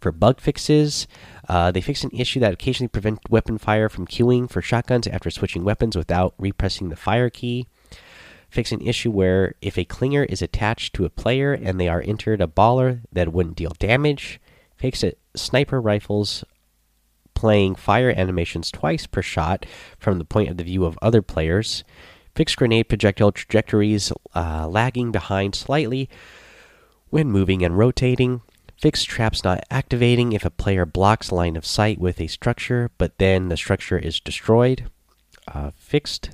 For 0.00 0.12
bug 0.12 0.40
fixes, 0.40 1.06
uh, 1.48 1.70
they 1.72 1.82
fixed 1.82 2.04
an 2.04 2.10
issue 2.12 2.40
that 2.40 2.54
occasionally 2.54 2.88
prevent 2.88 3.30
weapon 3.30 3.58
fire 3.58 3.88
from 3.88 4.06
queuing 4.06 4.48
for 4.48 4.62
shotguns 4.62 5.06
after 5.06 5.30
switching 5.30 5.62
weapons 5.62 5.96
without 5.96 6.34
repressing 6.38 6.88
the 6.88 6.96
fire 6.96 7.28
key. 7.28 7.66
Fix 8.48 8.72
an 8.72 8.80
issue 8.80 9.10
where 9.10 9.54
if 9.60 9.78
a 9.78 9.84
clinger 9.84 10.24
is 10.24 10.42
attached 10.42 10.94
to 10.94 11.04
a 11.04 11.10
player 11.10 11.52
and 11.52 11.78
they 11.78 11.88
are 11.88 12.02
entered 12.04 12.40
a 12.40 12.46
baller 12.46 13.00
that 13.12 13.32
wouldn't 13.32 13.56
deal 13.56 13.72
damage. 13.78 14.40
Fix 14.74 15.04
it 15.04 15.18
sniper 15.36 15.80
rifles 15.80 16.44
playing 17.34 17.74
fire 17.74 18.12
animations 18.16 18.70
twice 18.70 19.06
per 19.06 19.22
shot 19.22 19.64
from 19.98 20.18
the 20.18 20.24
point 20.24 20.50
of 20.50 20.56
the 20.56 20.64
view 20.64 20.84
of 20.84 20.98
other 21.00 21.22
players. 21.22 21.84
Fix 22.34 22.54
grenade 22.54 22.88
projectile 22.88 23.32
trajectories 23.32 24.12
uh, 24.34 24.66
lagging 24.66 25.12
behind 25.12 25.54
slightly 25.54 26.08
when 27.10 27.30
moving 27.30 27.62
and 27.62 27.78
rotating. 27.78 28.40
Fix 28.80 29.04
traps 29.04 29.44
not 29.44 29.62
activating 29.70 30.32
if 30.32 30.42
a 30.42 30.50
player 30.50 30.86
blocks 30.86 31.30
line 31.30 31.54
of 31.54 31.66
sight 31.66 31.98
with 31.98 32.18
a 32.18 32.28
structure, 32.28 32.90
but 32.96 33.18
then 33.18 33.50
the 33.50 33.56
structure 33.58 33.98
is 33.98 34.20
destroyed. 34.20 34.90
Uh, 35.46 35.70
fixed 35.76 36.30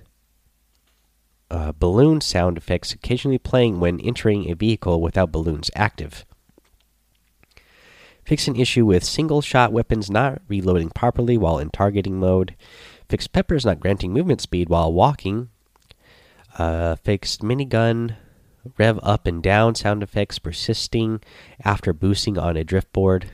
uh, 1.51 1.73
balloon 1.77 2.21
sound 2.21 2.57
effects 2.57 2.93
occasionally 2.93 3.39
playing 3.39 3.81
when 3.81 3.99
entering 3.99 4.49
a 4.49 4.55
vehicle 4.55 5.01
without 5.01 5.33
balloons 5.33 5.73
active. 5.75 6.25
Fix 8.25 8.47
an 8.47 8.55
issue 8.55 8.87
with 8.87 9.03
single 9.03 9.41
shot 9.41 9.73
weapons 9.73 10.09
not 10.09 10.41
reloading 10.47 10.91
properly 10.91 11.37
while 11.37 11.59
in 11.59 11.71
targeting 11.71 12.21
mode. 12.21 12.55
Fix 13.09 13.27
peppers 13.27 13.67
not 13.67 13.81
granting 13.81 14.13
movement 14.13 14.41
speed 14.41 14.69
while 14.69 14.93
walking. 14.93 15.49
Uh, 16.57 16.95
fixed 16.95 17.43
minigun 17.43 18.15
rev 18.79 18.99
up 19.03 19.27
and 19.27 19.43
down 19.43 19.75
sound 19.75 20.03
effects 20.03 20.39
persisting 20.39 21.21
after 21.65 21.93
boosting 21.93 22.39
on 22.39 22.57
a 22.57 22.65
driftboard. 22.65 23.25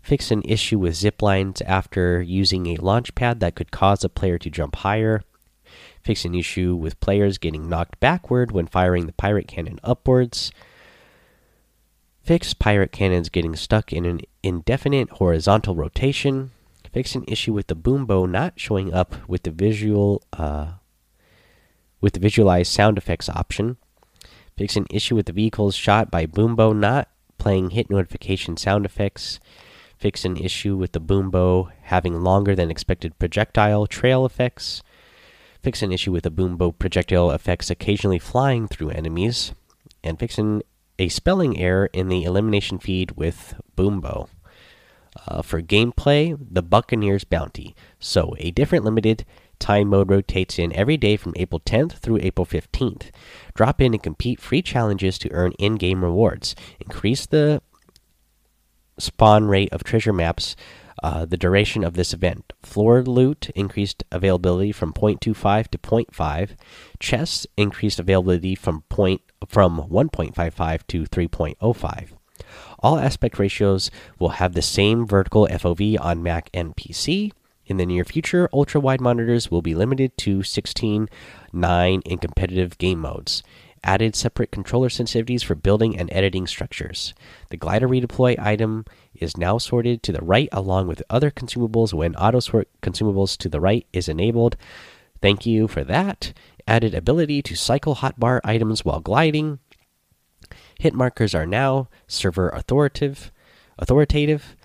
Fix 0.00 0.30
an 0.30 0.42
issue 0.44 0.78
with 0.78 0.94
zip 0.94 1.20
lines 1.20 1.60
after 1.62 2.22
using 2.22 2.66
a 2.66 2.76
launch 2.76 3.14
pad 3.14 3.40
that 3.40 3.56
could 3.56 3.72
cause 3.72 4.04
a 4.04 4.08
player 4.08 4.38
to 4.38 4.48
jump 4.48 4.76
higher. 4.76 5.22
Fix 6.00 6.24
an 6.24 6.34
issue 6.34 6.76
with 6.76 7.00
players 7.00 7.38
getting 7.38 7.68
knocked 7.68 7.98
backward 7.98 8.52
when 8.52 8.68
firing 8.68 9.06
the 9.06 9.12
pirate 9.12 9.48
cannon 9.48 9.80
upwards. 9.82 10.52
Fix 12.22 12.54
pirate 12.54 12.92
cannons 12.92 13.28
getting 13.28 13.56
stuck 13.56 13.92
in 13.92 14.04
an 14.04 14.20
indefinite 14.42 15.10
horizontal 15.10 15.74
rotation. 15.74 16.52
Fix 16.92 17.14
an 17.14 17.24
issue 17.26 17.52
with 17.52 17.66
the 17.66 17.74
boom 17.74 18.06
bow 18.06 18.26
not 18.26 18.52
showing 18.56 18.94
up 18.94 19.28
with 19.28 19.42
the 19.42 19.50
visual 19.50 20.22
uh, 20.32 20.74
with 22.00 22.12
the 22.12 22.20
visualized 22.20 22.72
sound 22.72 22.98
effects 22.98 23.28
option. 23.28 23.76
Fix 24.56 24.74
an 24.76 24.86
issue 24.90 25.14
with 25.14 25.26
the 25.26 25.32
vehicles 25.32 25.74
shot 25.74 26.10
by 26.10 26.24
Boom 26.24 26.56
Bow 26.56 26.72
not 26.72 27.08
playing 27.36 27.70
hit 27.70 27.90
notification 27.90 28.56
sound 28.56 28.86
effects. 28.86 29.38
Fix 29.98 30.24
an 30.24 30.36
issue 30.36 30.76
with 30.76 30.92
the 30.92 31.00
Boom 31.00 31.30
Bow 31.30 31.70
having 31.82 32.22
longer 32.22 32.54
than 32.54 32.70
expected 32.70 33.18
projectile 33.18 33.86
trail 33.86 34.24
effects. 34.24 34.82
Fix 35.62 35.82
an 35.82 35.92
issue 35.92 36.12
with 36.12 36.24
the 36.24 36.30
Boom 36.30 36.56
Bow 36.56 36.72
projectile 36.72 37.30
effects 37.30 37.68
occasionally 37.68 38.18
flying 38.18 38.66
through 38.66 38.90
enemies. 38.90 39.52
And 40.02 40.18
fix 40.18 40.38
an 40.38 40.62
a 40.98 41.08
spelling 41.08 41.58
error 41.58 41.90
in 41.92 42.08
the 42.08 42.24
elimination 42.24 42.78
feed 42.78 43.12
with 43.12 43.54
Boom 43.74 44.00
Bow. 44.00 44.28
Uh, 45.26 45.42
for 45.42 45.60
gameplay, 45.60 46.36
the 46.50 46.62
Buccaneers 46.62 47.24
Bounty. 47.24 47.74
So, 47.98 48.34
a 48.38 48.50
different 48.50 48.84
limited 48.84 49.24
time 49.58 49.88
mode 49.88 50.10
rotates 50.10 50.58
in 50.58 50.72
every 50.74 50.96
day 50.96 51.16
from 51.16 51.34
April 51.36 51.60
10th 51.60 51.92
through 51.98 52.18
April 52.20 52.46
15th. 52.46 53.10
Drop 53.54 53.80
in 53.80 53.94
and 53.94 54.02
compete 54.02 54.40
free 54.40 54.62
challenges 54.62 55.18
to 55.18 55.32
earn 55.32 55.52
in 55.52 55.76
game 55.76 56.04
rewards. 56.04 56.54
Increase 56.80 57.26
the 57.26 57.62
spawn 58.98 59.46
rate 59.46 59.72
of 59.72 59.84
treasure 59.84 60.12
maps 60.12 60.56
uh, 61.02 61.24
the 61.24 61.36
duration 61.36 61.84
of 61.84 61.94
this 61.94 62.12
event. 62.12 62.52
Floor 62.62 63.02
loot 63.02 63.50
increased 63.54 64.04
availability 64.10 64.72
from 64.72 64.92
0.25 64.92 65.68
to 65.68 65.78
0.5. 65.78 66.56
Chests 66.98 67.46
increased 67.56 67.98
availability 67.98 68.54
from 68.54 68.82
point 68.88 69.20
from 69.46 69.88
1.55 69.90 70.86
to 70.88 71.04
3.05. 71.04 72.08
All 72.80 72.98
aspect 72.98 73.38
ratios 73.38 73.90
will 74.18 74.30
have 74.30 74.54
the 74.54 74.62
same 74.62 75.06
vertical 75.06 75.46
FOV 75.48 75.98
on 76.00 76.22
Mac 76.22 76.50
and 76.54 76.76
PC. 76.76 77.32
In 77.66 77.76
the 77.76 77.86
near 77.86 78.04
future, 78.04 78.48
ultra 78.52 78.80
wide 78.80 79.00
monitors 79.00 79.50
will 79.50 79.62
be 79.62 79.74
limited 79.74 80.16
to 80.18 80.42
16:9 80.42 82.02
in 82.04 82.18
competitive 82.18 82.78
game 82.78 83.00
modes 83.00 83.42
added 83.86 84.16
separate 84.16 84.50
controller 84.50 84.88
sensitivities 84.88 85.44
for 85.44 85.54
building 85.54 85.96
and 85.96 86.12
editing 86.12 86.46
structures. 86.46 87.14
The 87.50 87.56
glider 87.56 87.88
redeploy 87.88 88.38
item 88.38 88.84
is 89.14 89.36
now 89.36 89.58
sorted 89.58 90.02
to 90.02 90.12
the 90.12 90.22
right 90.22 90.48
along 90.52 90.88
with 90.88 91.02
other 91.08 91.30
consumables 91.30 91.94
when 91.94 92.16
auto 92.16 92.40
sort 92.40 92.68
consumables 92.82 93.38
to 93.38 93.48
the 93.48 93.60
right 93.60 93.86
is 93.92 94.08
enabled. 94.08 94.56
Thank 95.22 95.46
you 95.46 95.68
for 95.68 95.84
that. 95.84 96.32
Added 96.66 96.94
ability 96.94 97.42
to 97.42 97.54
cycle 97.54 97.96
hotbar 97.96 98.40
items 98.42 98.84
while 98.84 99.00
gliding. 99.00 99.60
Hit 100.78 100.92
markers 100.92 101.34
are 101.34 101.46
now 101.46 101.88
server 102.08 102.48
authoritative. 102.50 103.30
Authoritative. 103.78 104.56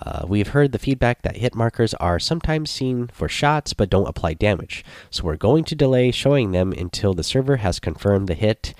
Uh, 0.00 0.24
we've 0.26 0.48
heard 0.48 0.72
the 0.72 0.78
feedback 0.78 1.22
that 1.22 1.36
hit 1.36 1.54
markers 1.54 1.94
are 1.94 2.18
sometimes 2.18 2.70
seen 2.70 3.08
for 3.08 3.28
shots 3.28 3.74
but 3.74 3.90
don't 3.90 4.08
apply 4.08 4.34
damage, 4.34 4.84
so 5.10 5.24
we're 5.24 5.36
going 5.36 5.64
to 5.64 5.74
delay 5.74 6.10
showing 6.10 6.52
them 6.52 6.72
until 6.72 7.12
the 7.12 7.22
server 7.22 7.56
has 7.56 7.78
confirmed 7.78 8.26
the 8.28 8.34
hit. 8.34 8.74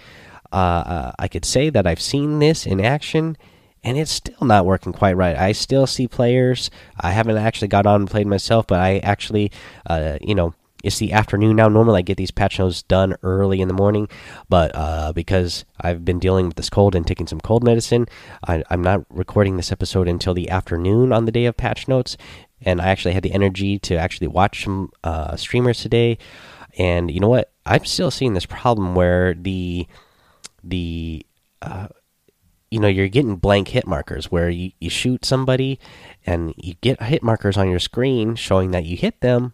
Uh, 0.52 0.56
uh, 0.56 1.12
I 1.18 1.28
could 1.28 1.44
say 1.44 1.70
that 1.70 1.86
I've 1.86 2.00
seen 2.00 2.38
this 2.38 2.66
in 2.66 2.80
action, 2.80 3.36
and 3.84 3.98
it's 3.98 4.10
still 4.10 4.46
not 4.46 4.66
working 4.66 4.92
quite 4.92 5.16
right. 5.16 5.36
I 5.36 5.52
still 5.52 5.86
see 5.86 6.08
players. 6.08 6.70
I 6.98 7.10
haven't 7.10 7.36
actually 7.36 7.68
got 7.68 7.86
on 7.86 8.02
and 8.02 8.10
played 8.10 8.26
myself, 8.26 8.66
but 8.66 8.80
I 8.80 8.98
actually, 8.98 9.52
uh, 9.86 10.18
you 10.20 10.34
know, 10.34 10.54
it's 10.82 10.98
the 10.98 11.12
afternoon 11.12 11.56
now. 11.56 11.68
Normally, 11.68 11.98
I 11.98 12.02
get 12.02 12.16
these 12.16 12.30
patch 12.30 12.58
notes 12.58 12.82
done 12.82 13.16
early 13.22 13.60
in 13.60 13.68
the 13.68 13.74
morning, 13.74 14.08
but 14.48 14.70
uh, 14.74 15.12
because 15.12 15.64
I've 15.80 16.04
been 16.04 16.18
dealing 16.18 16.46
with 16.46 16.56
this 16.56 16.70
cold 16.70 16.94
and 16.94 17.06
taking 17.06 17.26
some 17.26 17.40
cold 17.40 17.62
medicine, 17.62 18.06
I, 18.46 18.62
am 18.70 18.82
not 18.82 19.04
recording 19.10 19.56
this 19.56 19.72
episode 19.72 20.08
until 20.08 20.34
the 20.34 20.48
afternoon 20.50 21.12
on 21.12 21.26
the 21.26 21.32
day 21.32 21.46
of 21.46 21.56
patch 21.56 21.88
notes. 21.88 22.16
And 22.62 22.80
I 22.80 22.88
actually 22.88 23.14
had 23.14 23.22
the 23.22 23.32
energy 23.32 23.78
to 23.80 23.96
actually 23.96 24.28
watch 24.28 24.64
some 24.64 24.90
uh, 25.04 25.36
streamers 25.36 25.80
today. 25.80 26.18
And 26.78 27.10
you 27.10 27.20
know 27.20 27.28
what? 27.28 27.52
I'm 27.66 27.84
still 27.84 28.10
seeing 28.10 28.34
this 28.34 28.46
problem 28.46 28.94
where 28.94 29.34
the 29.34 29.86
the 30.62 31.24
uh, 31.62 31.88
you 32.70 32.78
know 32.78 32.88
you're 32.88 33.08
getting 33.08 33.36
blank 33.36 33.68
hit 33.68 33.86
markers 33.86 34.30
where 34.30 34.48
you, 34.48 34.72
you 34.80 34.88
shoot 34.90 35.24
somebody 35.24 35.78
and 36.26 36.54
you 36.56 36.74
get 36.80 37.02
hit 37.02 37.22
markers 37.22 37.56
on 37.56 37.68
your 37.68 37.78
screen 37.78 38.34
showing 38.34 38.70
that 38.70 38.84
you 38.84 38.96
hit 38.96 39.20
them 39.20 39.52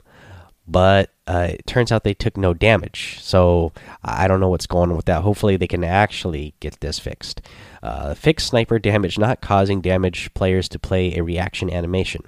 but 0.66 1.10
uh, 1.26 1.48
it 1.50 1.66
turns 1.66 1.90
out 1.90 2.04
they 2.04 2.14
took 2.14 2.36
no 2.36 2.54
damage. 2.54 3.18
So 3.20 3.72
I 4.02 4.28
don't 4.28 4.40
know 4.40 4.48
what's 4.48 4.66
going 4.66 4.90
on 4.90 4.96
with 4.96 5.06
that. 5.06 5.22
Hopefully, 5.22 5.56
they 5.56 5.66
can 5.66 5.84
actually 5.84 6.54
get 6.60 6.80
this 6.80 6.98
fixed. 6.98 7.40
Uh, 7.82 8.14
fix 8.14 8.44
sniper 8.44 8.78
damage 8.78 9.18
not 9.18 9.40
causing 9.40 9.80
damage 9.80 10.32
players 10.34 10.68
to 10.70 10.78
play 10.78 11.16
a 11.16 11.22
reaction 11.22 11.70
animation. 11.70 12.22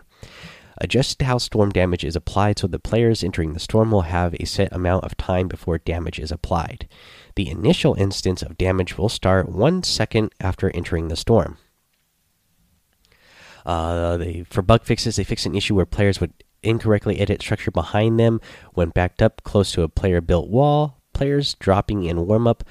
Adjust 0.81 1.21
how 1.23 1.39
storm 1.39 1.71
damage 1.71 2.05
is 2.05 2.15
applied 2.15 2.59
so 2.59 2.69
the 2.69 2.79
players 2.79 3.25
entering 3.25 3.53
the 3.53 3.61
storm 3.61 3.91
will 3.91 4.03
have 4.03 4.35
a 4.35 4.47
set 4.47 4.73
amount 4.73 5.05
of 5.05 5.17
time 5.17 5.49
before 5.49 5.79
damage 5.79 6.21
is 6.21 6.31
applied. 6.31 6.89
The 7.35 7.51
initial 7.51 7.95
instance 7.95 8.43
of 8.43 8.57
damage 8.57 8.97
will 8.97 9.09
start 9.09 9.49
one 9.49 9.83
second 9.83 10.33
after 10.41 10.71
entering 10.71 11.09
the 11.09 11.17
storm. 11.17 11.59
Uh, 13.67 14.17
they, 14.17 14.45
for 14.49 14.63
bug 14.63 14.85
fixes, 14.85 15.17
they 15.17 15.25
fix 15.25 15.45
an 15.47 15.57
issue 15.57 15.75
where 15.75 15.85
players 15.85 16.21
would 16.21 16.33
incorrectly 16.63 17.21
edit 17.21 17.43
structure 17.43 17.71
behind 17.71 18.19
them 18.19 18.41
when 18.75 18.91
backed 18.91 19.23
up 19.23 19.43
close 19.45 19.73
to 19.73 19.83
a 19.83 19.89
player 19.89 20.21
built 20.21 20.49
wall. 20.49 21.01
Players 21.13 21.55
dropping 21.55 22.05
in 22.05 22.27
warm 22.27 22.47
up 22.47 22.65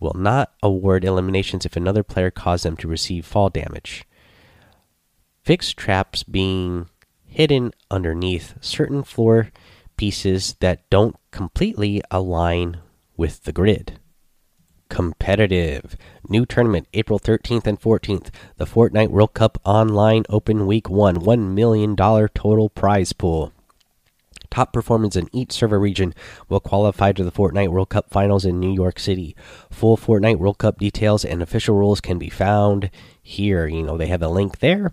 will 0.00 0.14
not 0.14 0.52
award 0.62 1.04
eliminations 1.04 1.64
if 1.64 1.76
another 1.76 2.02
player 2.02 2.30
caused 2.30 2.64
them 2.64 2.76
to 2.78 2.88
receive 2.88 3.24
fall 3.24 3.48
damage. 3.48 4.04
Fixed 5.42 5.76
traps 5.76 6.22
being 6.22 6.88
hidden 7.24 7.72
underneath 7.90 8.54
certain 8.60 9.02
floor 9.02 9.50
pieces 9.96 10.56
that 10.60 10.88
don't 10.90 11.16
completely 11.30 12.02
align 12.10 12.78
with 13.16 13.44
the 13.44 13.52
grid 13.52 13.98
competitive. 14.92 15.96
New 16.28 16.44
tournament 16.44 16.86
April 16.92 17.18
13th 17.18 17.66
and 17.66 17.80
14th. 17.80 18.28
The 18.58 18.66
Fortnite 18.66 19.08
World 19.08 19.32
Cup 19.32 19.58
Online 19.64 20.22
Open 20.28 20.66
Week 20.66 20.90
1. 20.90 21.16
$1 21.16 21.54
million 21.54 21.96
total 21.96 22.68
prize 22.68 23.14
pool. 23.14 23.54
Top 24.50 24.70
performers 24.70 25.16
in 25.16 25.30
each 25.32 25.50
server 25.52 25.80
region 25.80 26.14
will 26.50 26.60
qualify 26.60 27.12
to 27.12 27.24
the 27.24 27.32
Fortnite 27.32 27.68
World 27.68 27.88
Cup 27.88 28.10
finals 28.10 28.44
in 28.44 28.60
New 28.60 28.70
York 28.70 28.98
City. 28.98 29.34
Full 29.70 29.96
Fortnite 29.96 30.36
World 30.36 30.58
Cup 30.58 30.78
details 30.78 31.24
and 31.24 31.42
official 31.42 31.74
rules 31.74 32.02
can 32.02 32.18
be 32.18 32.28
found 32.28 32.90
here. 33.22 33.66
You 33.66 33.84
know, 33.84 33.96
they 33.96 34.08
have 34.08 34.20
a 34.20 34.28
link 34.28 34.58
there. 34.58 34.92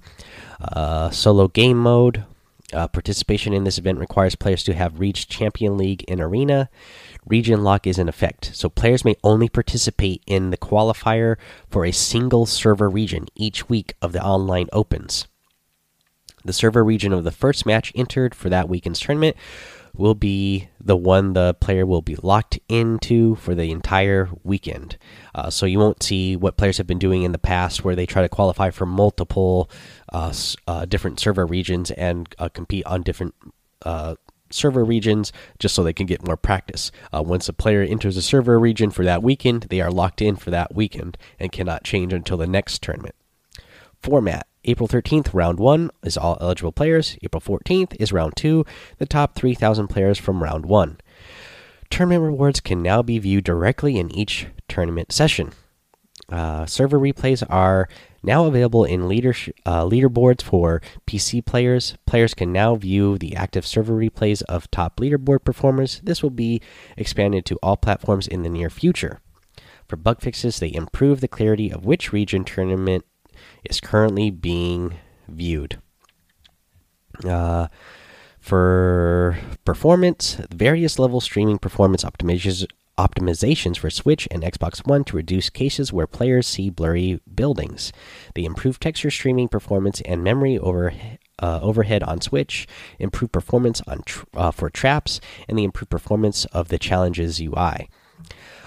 Uh, 0.62 1.10
solo 1.10 1.50
game 1.50 1.78
mode. 1.78 2.24
Uh, 2.72 2.88
participation 2.88 3.54
in 3.54 3.64
this 3.64 3.78
event 3.78 3.98
requires 3.98 4.36
players 4.36 4.64
to 4.64 4.74
have 4.74 5.00
reached 5.00 5.30
Champion 5.30 5.78
League 5.78 6.04
in 6.04 6.22
Arena. 6.22 6.70
Region 7.26 7.64
lock 7.64 7.88
is 7.88 7.98
in 7.98 8.08
effect, 8.08 8.52
so 8.54 8.70
players 8.70 9.04
may 9.04 9.16
only 9.24 9.50
participate 9.50 10.24
in 10.28 10.52
the 10.52 10.58
qualifier 10.58 11.38
for 11.70 11.86
a 11.86 11.92
single 11.92 12.46
server 12.46 12.90
region 12.90 13.28
each 13.36 13.70
week 13.70 13.96
of 14.02 14.12
the 14.12 14.24
online 14.24 14.68
opens. 14.72 15.28
The 16.46 16.54
server 16.54 16.84
region 16.84 17.12
of 17.12 17.24
the 17.24 17.32
first 17.32 17.66
match 17.66 17.92
entered 17.96 18.34
for 18.34 18.50
that 18.50 18.70
weekend's 18.70 19.00
tournament 19.00 19.36
will 19.94 20.16
be 20.16 20.70
the 20.80 20.96
one 20.96 21.34
the 21.34 21.54
player 21.56 21.86
will 21.86 22.02
be 22.02 22.16
locked 22.16 22.60
into 22.70 23.36
for 23.36 23.56
the 23.56 23.72
entire 23.72 24.30
weekend. 24.44 24.98
Uh, 25.36 25.50
so 25.50 25.66
you 25.66 25.80
won't 25.80 26.04
see 26.04 26.36
what 26.36 26.58
players 26.58 26.78
have 26.78 26.88
been 26.88 27.00
doing 27.00 27.24
in 27.24 27.32
the 27.32 27.38
past, 27.38 27.84
where 27.84 27.96
they 27.96 28.06
try 28.06 28.22
to 28.22 28.30
qualify 28.30 28.70
for 28.70 28.86
multiple 28.86 29.70
uh, 30.14 30.34
uh, 30.68 30.86
different 30.86 31.20
server 31.20 31.46
regions 31.46 31.92
and 31.92 32.34
uh, 32.40 32.50
compete 32.50 32.86
on 32.86 33.02
different 33.04 33.36
uh, 33.84 34.16
server 34.52 34.84
regions 34.84 35.32
just 35.60 35.76
so 35.76 35.84
they 35.84 35.94
can 35.94 36.06
get 36.06 36.26
more 36.26 36.38
practice. 36.38 36.92
Uh, 37.14 37.22
once 37.22 37.48
a 37.48 37.54
player 37.54 37.82
enters 37.82 38.18
a 38.18 38.22
server 38.22 38.60
region 38.60 38.90
for 38.90 39.06
that 39.06 39.24
weekend, 39.24 39.64
they 39.70 39.82
are 39.82 39.92
locked 39.92 40.22
in 40.22 40.36
for 40.36 40.50
that 40.52 40.74
weekend 40.74 41.18
and 41.40 41.52
cannot 41.52 41.84
change 41.84 42.14
until 42.14 42.38
the 42.38 42.48
next 42.48 42.82
tournament. 42.82 43.16
Format 44.02 44.48
April 44.66 44.88
13th, 44.88 45.34
round 45.34 45.60
one 45.60 45.90
is 46.04 46.18
all 46.18 46.38
eligible 46.42 46.72
players. 46.72 47.18
April 47.24 47.42
14th 47.42 47.96
is 48.00 48.12
round 48.14 48.36
two, 48.36 48.66
the 48.98 49.06
top 49.06 49.36
3,000 49.36 49.88
players 49.88 50.18
from 50.18 50.44
round 50.44 50.66
one. 50.66 51.00
Tournament 51.90 52.24
rewards 52.24 52.60
can 52.60 52.82
now 52.82 53.02
be 53.02 53.18
viewed 53.20 53.44
directly 53.44 53.98
in 53.98 54.12
each 54.12 54.48
tournament 54.68 55.12
session. 55.12 55.54
Uh, 56.30 56.66
server 56.66 57.00
replays 57.00 57.44
are 57.50 57.90
now 58.22 58.46
available 58.46 58.84
in 58.84 59.08
leader 59.08 59.34
uh, 59.66 59.84
leaderboards 59.84 60.44
for 60.44 60.82
PC 61.08 61.44
players. 61.44 61.98
Players 62.06 62.34
can 62.34 62.52
now 62.52 62.76
view 62.76 63.18
the 63.18 63.36
active 63.36 63.66
server 63.66 63.94
replays 63.94 64.44
of 64.44 64.70
top 64.70 64.98
leaderboard 64.98 65.44
performers. 65.44 66.02
This 66.04 66.22
will 66.22 66.30
be 66.30 66.62
expanded 66.98 67.46
to 67.46 67.58
all 67.64 67.78
platforms 67.78 68.28
in 68.28 68.44
the 68.44 68.50
near 68.50 68.70
future. 68.70 69.22
For 69.88 69.96
bug 69.96 70.22
fixes, 70.22 70.60
they 70.60 70.72
improve 70.72 71.20
the 71.20 71.28
clarity 71.28 71.72
of 71.72 71.86
which 71.86 72.14
region 72.14 72.44
tournament 72.44 73.06
is 73.64 73.80
currently 73.80 74.30
being 74.30 74.96
viewed. 75.28 75.80
Uh, 77.26 77.68
for 78.40 79.38
performance, 79.66 80.40
various 80.54 80.98
level 80.98 81.20
streaming 81.20 81.60
performance 81.60 82.04
optimizations 82.04 82.66
optimizations 83.00 83.78
for 83.78 83.90
Switch 83.90 84.28
and 84.30 84.44
Xbox 84.44 84.86
One 84.86 85.06
to 85.06 85.16
reduce 85.16 85.50
cases 85.50 85.94
where 85.94 86.06
players 86.06 86.46
see 86.46 86.70
blurry 86.70 87.22
buildings. 87.34 87.94
The 88.36 88.44
improved 88.44 88.82
texture 88.82 89.10
streaming 89.10 89.48
performance 89.48 90.02
and 90.02 90.22
memory 90.22 90.60
over, 90.60 90.92
uh, 91.42 91.60
overhead 91.62 92.04
on 92.04 92.20
Switch, 92.20 92.68
improved 93.00 93.32
performance 93.32 93.82
on 93.88 94.04
tr 94.06 94.26
uh, 94.34 94.52
for 94.52 94.70
traps, 94.70 95.22
and 95.48 95.58
the 95.58 95.64
improved 95.64 95.90
performance 95.90 96.44
of 96.46 96.68
the 96.68 96.78
challenges 96.78 97.40
UI. 97.40 97.90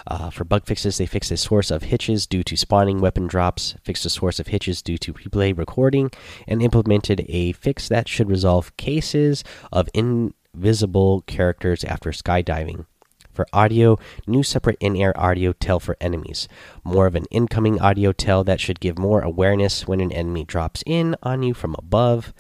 Uh, 0.07 0.31
for 0.31 0.45
bug 0.45 0.67
fixes, 0.67 0.99
they 0.99 1.07
fixed 1.07 1.31
a 1.31 1.37
source 1.37 1.71
of 1.71 1.85
hitches 1.85 2.27
due 2.27 2.43
to 2.43 2.57
spawning 2.57 3.01
weapon 3.01 3.27
drops, 3.27 3.77
fixed 3.83 4.05
a 4.05 4.11
source 4.11 4.41
of 4.41 4.49
hitches 4.49 4.83
due 4.83 4.99
to 4.99 5.13
replay 5.13 5.57
recording, 5.57 6.11
and 6.49 6.63
implemented 6.63 7.25
a 7.29 7.53
fix 7.53 7.89
that 7.89 8.09
should 8.09 8.29
resolve 8.29 8.77
cases 8.77 9.45
of 9.71 9.89
invisible 9.95 11.23
characters 11.23 11.85
after 11.85 12.11
skydiving. 12.11 12.87
For 13.33 13.47
audio, 13.51 13.99
new 14.27 14.43
separate 14.43 14.77
in 14.79 14.95
air 14.95 15.19
audio 15.19 15.55
tell 15.55 15.81
for 15.81 15.97
enemies. 16.03 16.49
More 16.85 17.07
of 17.07 17.15
an 17.15 17.25
incoming 17.31 17.81
audio 17.81 18.13
tell 18.13 18.45
that 18.45 18.61
should 18.61 18.79
give 18.79 18.99
more 18.99 19.23
awareness 19.23 19.89
when 19.89 20.01
an 20.01 20.13
enemy 20.13 20.45
drops 20.45 20.83
in 20.85 21.17
on 21.23 21.43
you 21.43 21.55
from 21.55 21.75
above. 21.79 22.35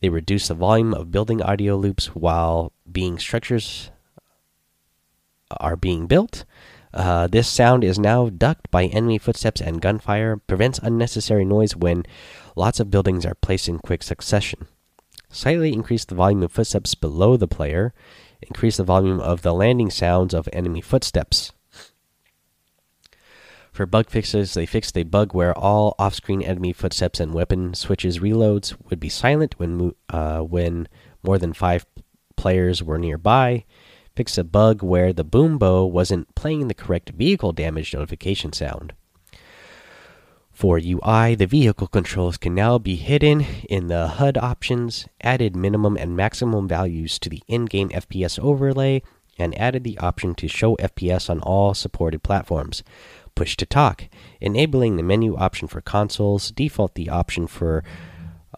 They 0.00 0.08
reduce 0.08 0.48
the 0.48 0.54
volume 0.54 0.94
of 0.94 1.10
building 1.10 1.42
audio 1.42 1.76
loops 1.76 2.14
while 2.14 2.72
being 2.90 3.18
structures 3.18 3.90
are 5.68 5.76
being 5.76 6.06
built. 6.06 6.44
Uh, 6.94 7.26
this 7.26 7.46
sound 7.46 7.84
is 7.84 7.98
now 7.98 8.30
ducked 8.30 8.70
by 8.70 8.86
enemy 8.86 9.18
footsteps 9.18 9.60
and 9.60 9.82
gunfire, 9.82 10.38
prevents 10.38 10.78
unnecessary 10.82 11.44
noise 11.44 11.76
when 11.76 12.06
lots 12.56 12.80
of 12.80 12.90
buildings 12.90 13.26
are 13.26 13.34
placed 13.34 13.68
in 13.68 13.78
quick 13.78 14.02
succession. 14.02 14.66
Slightly 15.28 15.74
increase 15.74 16.06
the 16.06 16.14
volume 16.14 16.42
of 16.42 16.50
footsteps 16.50 16.94
below 16.94 17.36
the 17.36 17.46
player, 17.46 17.92
increase 18.40 18.78
the 18.78 18.84
volume 18.84 19.20
of 19.20 19.42
the 19.42 19.52
landing 19.52 19.90
sounds 19.90 20.32
of 20.32 20.48
enemy 20.54 20.80
footsteps. 20.80 21.52
For 23.70 23.84
bug 23.84 24.08
fixes, 24.08 24.54
they 24.54 24.64
fixed 24.64 24.96
a 24.96 25.02
bug 25.04 25.34
where 25.34 25.56
all 25.56 25.94
off 25.98 26.14
screen 26.14 26.42
enemy 26.42 26.72
footsteps 26.72 27.20
and 27.20 27.34
weapon 27.34 27.74
switches 27.74 28.18
reloads 28.18 28.74
would 28.88 28.98
be 28.98 29.10
silent 29.10 29.58
when, 29.58 29.92
uh, 30.08 30.40
when 30.40 30.88
more 31.22 31.38
than 31.38 31.52
five 31.52 31.84
players 32.36 32.82
were 32.82 32.98
nearby 32.98 33.64
fixed 34.18 34.36
a 34.36 34.42
bug 34.42 34.82
where 34.82 35.12
the 35.12 35.22
boom 35.22 35.58
bow 35.58 35.86
wasn't 35.86 36.34
playing 36.34 36.66
the 36.66 36.74
correct 36.74 37.10
vehicle 37.10 37.52
damage 37.52 37.94
notification 37.94 38.52
sound. 38.52 38.92
For 40.50 40.76
UI, 40.76 41.36
the 41.36 41.46
vehicle 41.46 41.86
controls 41.86 42.36
can 42.36 42.52
now 42.52 42.78
be 42.78 42.96
hidden 42.96 43.46
in 43.70 43.86
the 43.86 44.08
HUD 44.08 44.36
options, 44.36 45.06
added 45.20 45.54
minimum 45.54 45.96
and 45.96 46.16
maximum 46.16 46.66
values 46.66 47.20
to 47.20 47.28
the 47.28 47.44
in 47.46 47.66
game 47.66 47.90
FPS 47.90 48.40
overlay, 48.40 49.02
and 49.38 49.56
added 49.56 49.84
the 49.84 49.96
option 49.98 50.34
to 50.34 50.48
show 50.48 50.74
FPS 50.78 51.30
on 51.30 51.38
all 51.42 51.72
supported 51.72 52.24
platforms. 52.24 52.82
Push 53.36 53.56
to 53.58 53.66
talk, 53.66 54.08
enabling 54.40 54.96
the 54.96 55.04
menu 55.04 55.36
option 55.36 55.68
for 55.68 55.80
consoles, 55.80 56.50
default 56.50 56.96
the 56.96 57.08
option 57.08 57.46
for 57.46 57.84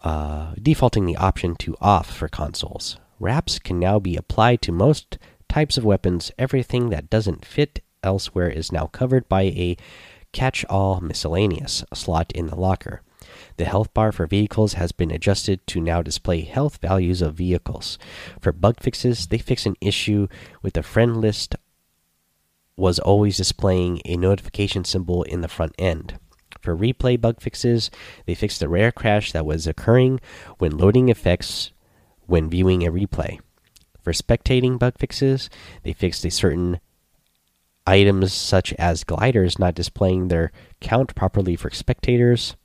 uh, 0.01 0.55
defaulting 0.59 1.05
the 1.05 1.17
option 1.17 1.55
to 1.57 1.75
off 1.79 2.11
for 2.11 2.27
consoles. 2.27 2.97
Wraps 3.19 3.59
can 3.59 3.77
now 3.77 3.99
be 3.99 4.15
applied 4.15 4.63
to 4.63 4.71
most 4.71 5.19
types 5.51 5.77
of 5.77 5.83
weapons, 5.83 6.31
everything 6.39 6.91
that 6.91 7.09
doesn't 7.09 7.43
fit 7.43 7.83
elsewhere 8.03 8.47
is 8.47 8.71
now 8.71 8.85
covered 8.87 9.27
by 9.27 9.41
a 9.41 9.75
catch 10.31 10.63
all 10.69 11.01
miscellaneous 11.01 11.83
slot 11.93 12.31
in 12.31 12.47
the 12.47 12.55
locker. 12.55 13.01
The 13.57 13.65
health 13.65 13.93
bar 13.93 14.13
for 14.13 14.25
vehicles 14.27 14.75
has 14.75 14.93
been 14.93 15.11
adjusted 15.11 15.67
to 15.67 15.81
now 15.81 16.01
display 16.01 16.39
health 16.39 16.77
values 16.77 17.21
of 17.21 17.33
vehicles. 17.33 17.99
For 18.39 18.53
bug 18.53 18.79
fixes, 18.79 19.27
they 19.27 19.39
fix 19.39 19.65
an 19.65 19.75
issue 19.81 20.29
with 20.61 20.75
the 20.75 20.83
friend 20.83 21.17
list 21.17 21.57
was 22.77 22.97
always 22.97 23.35
displaying 23.35 24.01
a 24.05 24.15
notification 24.15 24.85
symbol 24.85 25.23
in 25.23 25.41
the 25.41 25.49
front 25.49 25.75
end. 25.77 26.17
For 26.61 26.77
replay 26.77 27.19
bug 27.19 27.41
fixes, 27.41 27.91
they 28.25 28.35
fixed 28.35 28.61
the 28.61 28.69
rare 28.69 28.93
crash 28.93 29.33
that 29.33 29.45
was 29.45 29.67
occurring 29.67 30.21
when 30.59 30.77
loading 30.77 31.09
effects 31.09 31.73
when 32.25 32.49
viewing 32.49 32.87
a 32.87 32.91
replay. 32.91 33.41
For 34.01 34.13
spectating 34.13 34.79
bug 34.79 34.97
fixes, 34.97 35.49
they 35.83 35.93
fixed 35.93 36.25
a 36.25 36.31
certain 36.31 36.79
items 37.85 38.33
such 38.33 38.73
as 38.73 39.03
gliders 39.03 39.59
not 39.59 39.75
displaying 39.75 40.27
their 40.27 40.51
count 40.79 41.15
properly 41.15 41.55
for 41.55 41.69
spectators. 41.69 42.55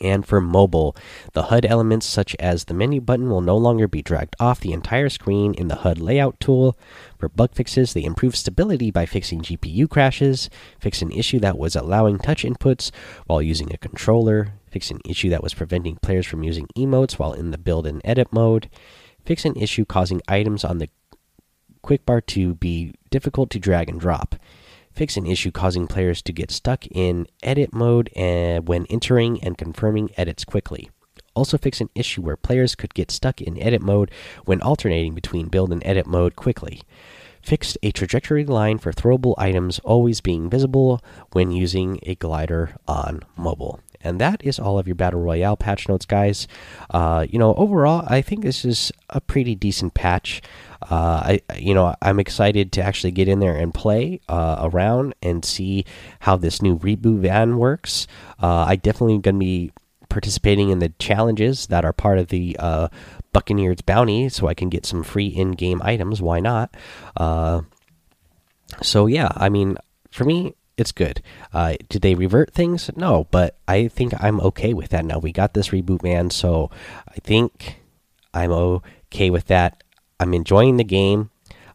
And 0.00 0.24
for 0.26 0.40
mobile, 0.40 0.96
the 1.32 1.44
HUD 1.44 1.66
elements 1.66 2.06
such 2.06 2.34
as 2.36 2.64
the 2.64 2.74
menu 2.74 3.00
button 3.00 3.28
will 3.28 3.42
no 3.42 3.56
longer 3.56 3.86
be 3.86 4.00
dragged 4.00 4.34
off 4.40 4.60
the 4.60 4.72
entire 4.72 5.08
screen 5.08 5.54
in 5.54 5.68
the 5.68 5.76
HUD 5.76 5.98
layout 6.00 6.40
tool. 6.40 6.78
For 7.18 7.28
bug 7.28 7.52
fixes, 7.52 7.92
they 7.92 8.04
improve 8.04 8.34
stability 8.34 8.90
by 8.90 9.06
fixing 9.06 9.42
GPU 9.42 9.88
crashes, 9.90 10.48
fix 10.80 11.02
an 11.02 11.12
issue 11.12 11.38
that 11.40 11.58
was 11.58 11.76
allowing 11.76 12.18
touch 12.18 12.42
inputs 12.42 12.90
while 13.26 13.42
using 13.42 13.72
a 13.72 13.78
controller, 13.78 14.54
fix 14.70 14.90
an 14.90 15.00
issue 15.04 15.28
that 15.28 15.42
was 15.42 15.54
preventing 15.54 15.98
players 16.00 16.26
from 16.26 16.42
using 16.42 16.68
emotes 16.76 17.18
while 17.18 17.34
in 17.34 17.50
the 17.50 17.58
build 17.58 17.86
and 17.86 18.00
edit 18.04 18.32
mode, 18.32 18.70
Fix 19.24 19.44
an 19.44 19.56
issue 19.56 19.84
causing 19.84 20.20
items 20.28 20.64
on 20.64 20.78
the 20.78 20.88
quick 21.82 22.06
bar 22.06 22.20
to 22.20 22.54
be 22.54 22.94
difficult 23.10 23.50
to 23.50 23.58
drag 23.58 23.88
and 23.88 24.00
drop. 24.00 24.36
Fix 24.92 25.16
an 25.16 25.26
issue 25.26 25.50
causing 25.50 25.86
players 25.86 26.22
to 26.22 26.32
get 26.32 26.50
stuck 26.50 26.86
in 26.88 27.26
edit 27.42 27.72
mode 27.72 28.10
and 28.14 28.68
when 28.68 28.86
entering 28.86 29.42
and 29.42 29.56
confirming 29.56 30.10
edits 30.16 30.44
quickly. 30.44 30.90
Also, 31.34 31.56
fix 31.56 31.80
an 31.80 31.88
issue 31.94 32.20
where 32.20 32.36
players 32.36 32.74
could 32.74 32.92
get 32.92 33.10
stuck 33.10 33.40
in 33.40 33.60
edit 33.60 33.80
mode 33.80 34.10
when 34.44 34.60
alternating 34.60 35.14
between 35.14 35.48
build 35.48 35.72
and 35.72 35.84
edit 35.86 36.06
mode 36.06 36.36
quickly. 36.36 36.82
Fixed 37.42 37.78
a 37.82 37.90
trajectory 37.90 38.44
line 38.44 38.78
for 38.78 38.92
throwable 38.92 39.34
items 39.38 39.78
always 39.80 40.20
being 40.20 40.50
visible 40.50 41.00
when 41.32 41.50
using 41.50 41.98
a 42.02 42.14
glider 42.16 42.76
on 42.86 43.22
mobile. 43.36 43.80
And 44.04 44.20
that 44.20 44.44
is 44.44 44.58
all 44.58 44.78
of 44.78 44.86
your 44.86 44.94
Battle 44.94 45.20
Royale 45.20 45.56
patch 45.56 45.88
notes, 45.88 46.06
guys. 46.06 46.48
Uh, 46.90 47.26
you 47.28 47.38
know, 47.38 47.54
overall, 47.54 48.04
I 48.06 48.22
think 48.22 48.42
this 48.42 48.64
is 48.64 48.92
a 49.10 49.20
pretty 49.20 49.54
decent 49.54 49.94
patch. 49.94 50.42
Uh, 50.90 51.38
I, 51.48 51.56
you 51.56 51.74
know, 51.74 51.94
I'm 52.02 52.18
excited 52.18 52.72
to 52.72 52.82
actually 52.82 53.12
get 53.12 53.28
in 53.28 53.38
there 53.38 53.56
and 53.56 53.72
play 53.72 54.20
uh, 54.28 54.68
around 54.72 55.14
and 55.22 55.44
see 55.44 55.84
how 56.20 56.36
this 56.36 56.60
new 56.60 56.78
reboot 56.78 57.20
van 57.20 57.56
works. 57.56 58.06
Uh, 58.42 58.64
I 58.66 58.76
definitely 58.76 59.18
going 59.18 59.36
to 59.36 59.38
be 59.38 59.72
participating 60.08 60.68
in 60.68 60.78
the 60.78 60.90
challenges 60.98 61.68
that 61.68 61.84
are 61.84 61.92
part 61.92 62.18
of 62.18 62.28
the 62.28 62.56
uh, 62.58 62.88
Buccaneers 63.32 63.80
bounty 63.80 64.28
so 64.28 64.46
I 64.46 64.54
can 64.54 64.68
get 64.68 64.84
some 64.84 65.02
free 65.02 65.28
in 65.28 65.52
game 65.52 65.80
items. 65.82 66.20
Why 66.20 66.40
not? 66.40 66.76
Uh, 67.16 67.62
so 68.82 69.06
yeah, 69.06 69.30
I 69.36 69.48
mean, 69.48 69.76
for 70.10 70.24
me, 70.24 70.54
it's 70.76 70.92
good. 70.92 71.22
Uh, 71.52 71.76
did 71.88 72.02
they 72.02 72.14
revert 72.14 72.52
things? 72.52 72.90
No, 72.96 73.26
but 73.30 73.56
I 73.68 73.88
think 73.88 74.12
I'm 74.22 74.40
okay 74.40 74.74
with 74.74 74.90
that 74.90 75.04
now. 75.04 75.18
We 75.18 75.32
got 75.32 75.54
this 75.54 75.68
reboot 75.68 76.02
van, 76.02 76.30
so 76.30 76.70
I 77.08 77.16
think 77.20 77.80
I'm 78.32 78.50
okay 78.50 79.30
with 79.30 79.46
that. 79.46 79.82
I'm 80.18 80.34
enjoying 80.34 80.76
the 80.76 80.84
game 80.84 81.30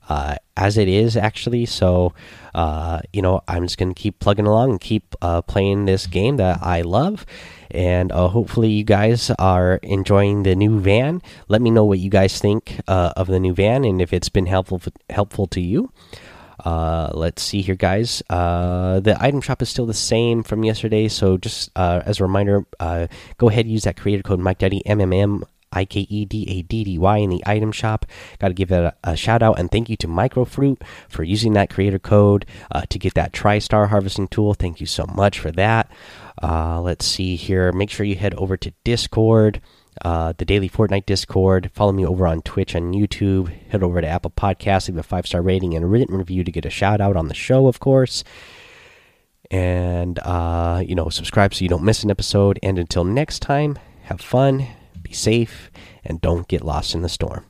uh, 0.10 0.38
as 0.56 0.78
it 0.78 0.88
is, 0.88 1.18
actually. 1.18 1.66
So, 1.66 2.14
uh, 2.56 3.02
you 3.14 3.22
know, 3.22 3.42
I'm 3.48 3.64
just 3.64 3.78
going 3.78 3.94
to 3.94 4.02
keep 4.02 4.20
plugging 4.20 4.48
along 4.48 4.72
and 4.72 4.82
keep 4.82 5.16
uh, 5.22 5.42
playing 5.42 5.86
this 5.86 6.08
game 6.08 6.38
that 6.38 6.60
I 6.62 6.82
love. 6.82 7.26
And 7.70 8.12
uh, 8.12 8.30
hopefully, 8.30 8.70
you 8.70 8.84
guys 8.84 9.30
are 9.38 9.76
enjoying 9.84 10.44
the 10.44 10.56
new 10.56 10.80
van. 10.80 11.22
Let 11.50 11.62
me 11.62 11.70
know 11.70 11.84
what 11.84 12.00
you 12.00 12.10
guys 12.10 12.40
think 12.40 12.80
uh, 12.88 13.14
of 13.18 13.28
the 13.28 13.40
new 13.40 13.54
van 13.54 13.84
and 13.84 14.02
if 14.02 14.14
it's 14.14 14.30
been 14.30 14.46
helpful 14.46 14.82
helpful 15.10 15.48
to 15.48 15.62
you. 15.62 15.92
Uh, 16.64 17.12
let's 17.14 17.42
see 17.42 17.62
here, 17.62 17.76
guys. 17.76 18.24
Uh, 18.30 19.00
the 19.00 19.16
item 19.22 19.42
shop 19.42 19.62
is 19.62 19.70
still 19.70 19.86
the 19.86 19.94
same 19.94 20.44
from 20.44 20.64
yesterday, 20.64 21.08
so 21.08 21.38
just 21.38 21.72
uh, 21.76 22.02
as 22.06 22.20
a 22.20 22.24
reminder, 22.24 22.66
uh, 22.80 23.08
go 23.38 23.50
ahead 23.50 23.66
and 23.66 23.72
use 23.72 23.84
that 23.84 23.98
creator 23.98 24.24
code 24.24 24.40
Mike 24.40 24.58
Daddy 24.58 24.86
M 24.86 25.00
M 25.02 25.14
M 25.14 25.44
I 25.72 25.86
K 25.86 26.02
E 26.10 26.26
D 26.26 26.46
A 26.50 26.62
D 26.62 26.84
D 26.84 26.98
Y 26.98 27.18
in 27.18 27.30
the 27.30 27.44
item 27.46 27.72
shop. 27.72 28.06
Got 28.40 28.50
to 28.50 28.54
give 28.54 28.72
it 28.72 28.84
a, 28.84 28.96
a, 29.04 29.16
shout 29.16 29.44
out 29.44 29.60
and 29.60 29.70
thank 29.70 29.90
you 29.90 29.98
to 29.98 30.08
Microfruit 30.08 30.82
for 31.10 31.24
using 31.24 31.54
that 31.54 31.70
creator 31.70 32.00
code 32.00 32.46
uh, 32.72 32.84
to 32.90 32.98
get 32.98 33.14
that 33.16 33.34
TriStar 33.34 33.90
harvesting 33.90 34.28
tool. 34.28 34.54
Thank 34.54 34.80
you 34.80 34.88
so 34.88 35.06
much 35.06 35.40
for 35.40 35.52
that. 35.52 35.92
Uh, 36.42 36.82
let's 36.82 37.06
see 37.06 37.36
here. 37.36 37.72
Make 37.72 37.90
sure 37.90 38.06
you 38.06 38.16
head 38.16 38.34
over 38.36 38.58
to 38.58 38.74
Discord 38.84 39.62
uh, 40.04 40.34
the 40.38 40.46
daily 40.46 40.70
Fortnite 40.70 41.06
Discord. 41.06 41.72
Follow 41.74 41.92
me 41.92 42.06
over 42.06 42.28
on 42.28 42.42
Twitch 42.42 42.76
and 42.76 42.94
YouTube. 42.94 43.50
Head 43.70 43.84
over 43.84 44.00
to 44.00 44.08
Apple 44.08 44.32
Podcasts, 44.32 44.88
leave 44.88 44.98
a 44.98 45.04
five 45.04 45.26
star 45.26 45.42
rating 45.42 45.74
and 45.74 45.84
a 45.84 45.88
written 45.88 46.16
review 46.16 46.44
to 46.44 46.52
get 46.52 46.66
a 46.66 46.70
shout 46.70 47.02
out 47.02 47.16
on 47.16 47.28
the 47.28 47.34
show, 47.34 47.68
of 47.68 47.80
course. 47.80 48.24
And, 49.50 50.20
uh, 50.20 50.84
you 50.86 50.94
know, 50.94 51.10
subscribe 51.10 51.54
so 51.54 51.64
you 51.64 51.70
don't 51.70 51.84
miss 51.84 52.04
an 52.04 52.12
episode. 52.12 52.60
And 52.62 52.78
until 52.78 53.04
next 53.04 53.40
time, 53.40 53.80
have 54.04 54.22
fun, 54.22 54.68
be 55.02 55.14
safe, 55.14 55.72
and 56.06 56.22
don't 56.22 56.48
get 56.48 56.64
lost 56.64 56.94
in 56.94 57.02
the 57.02 57.10
storm. 57.10 57.47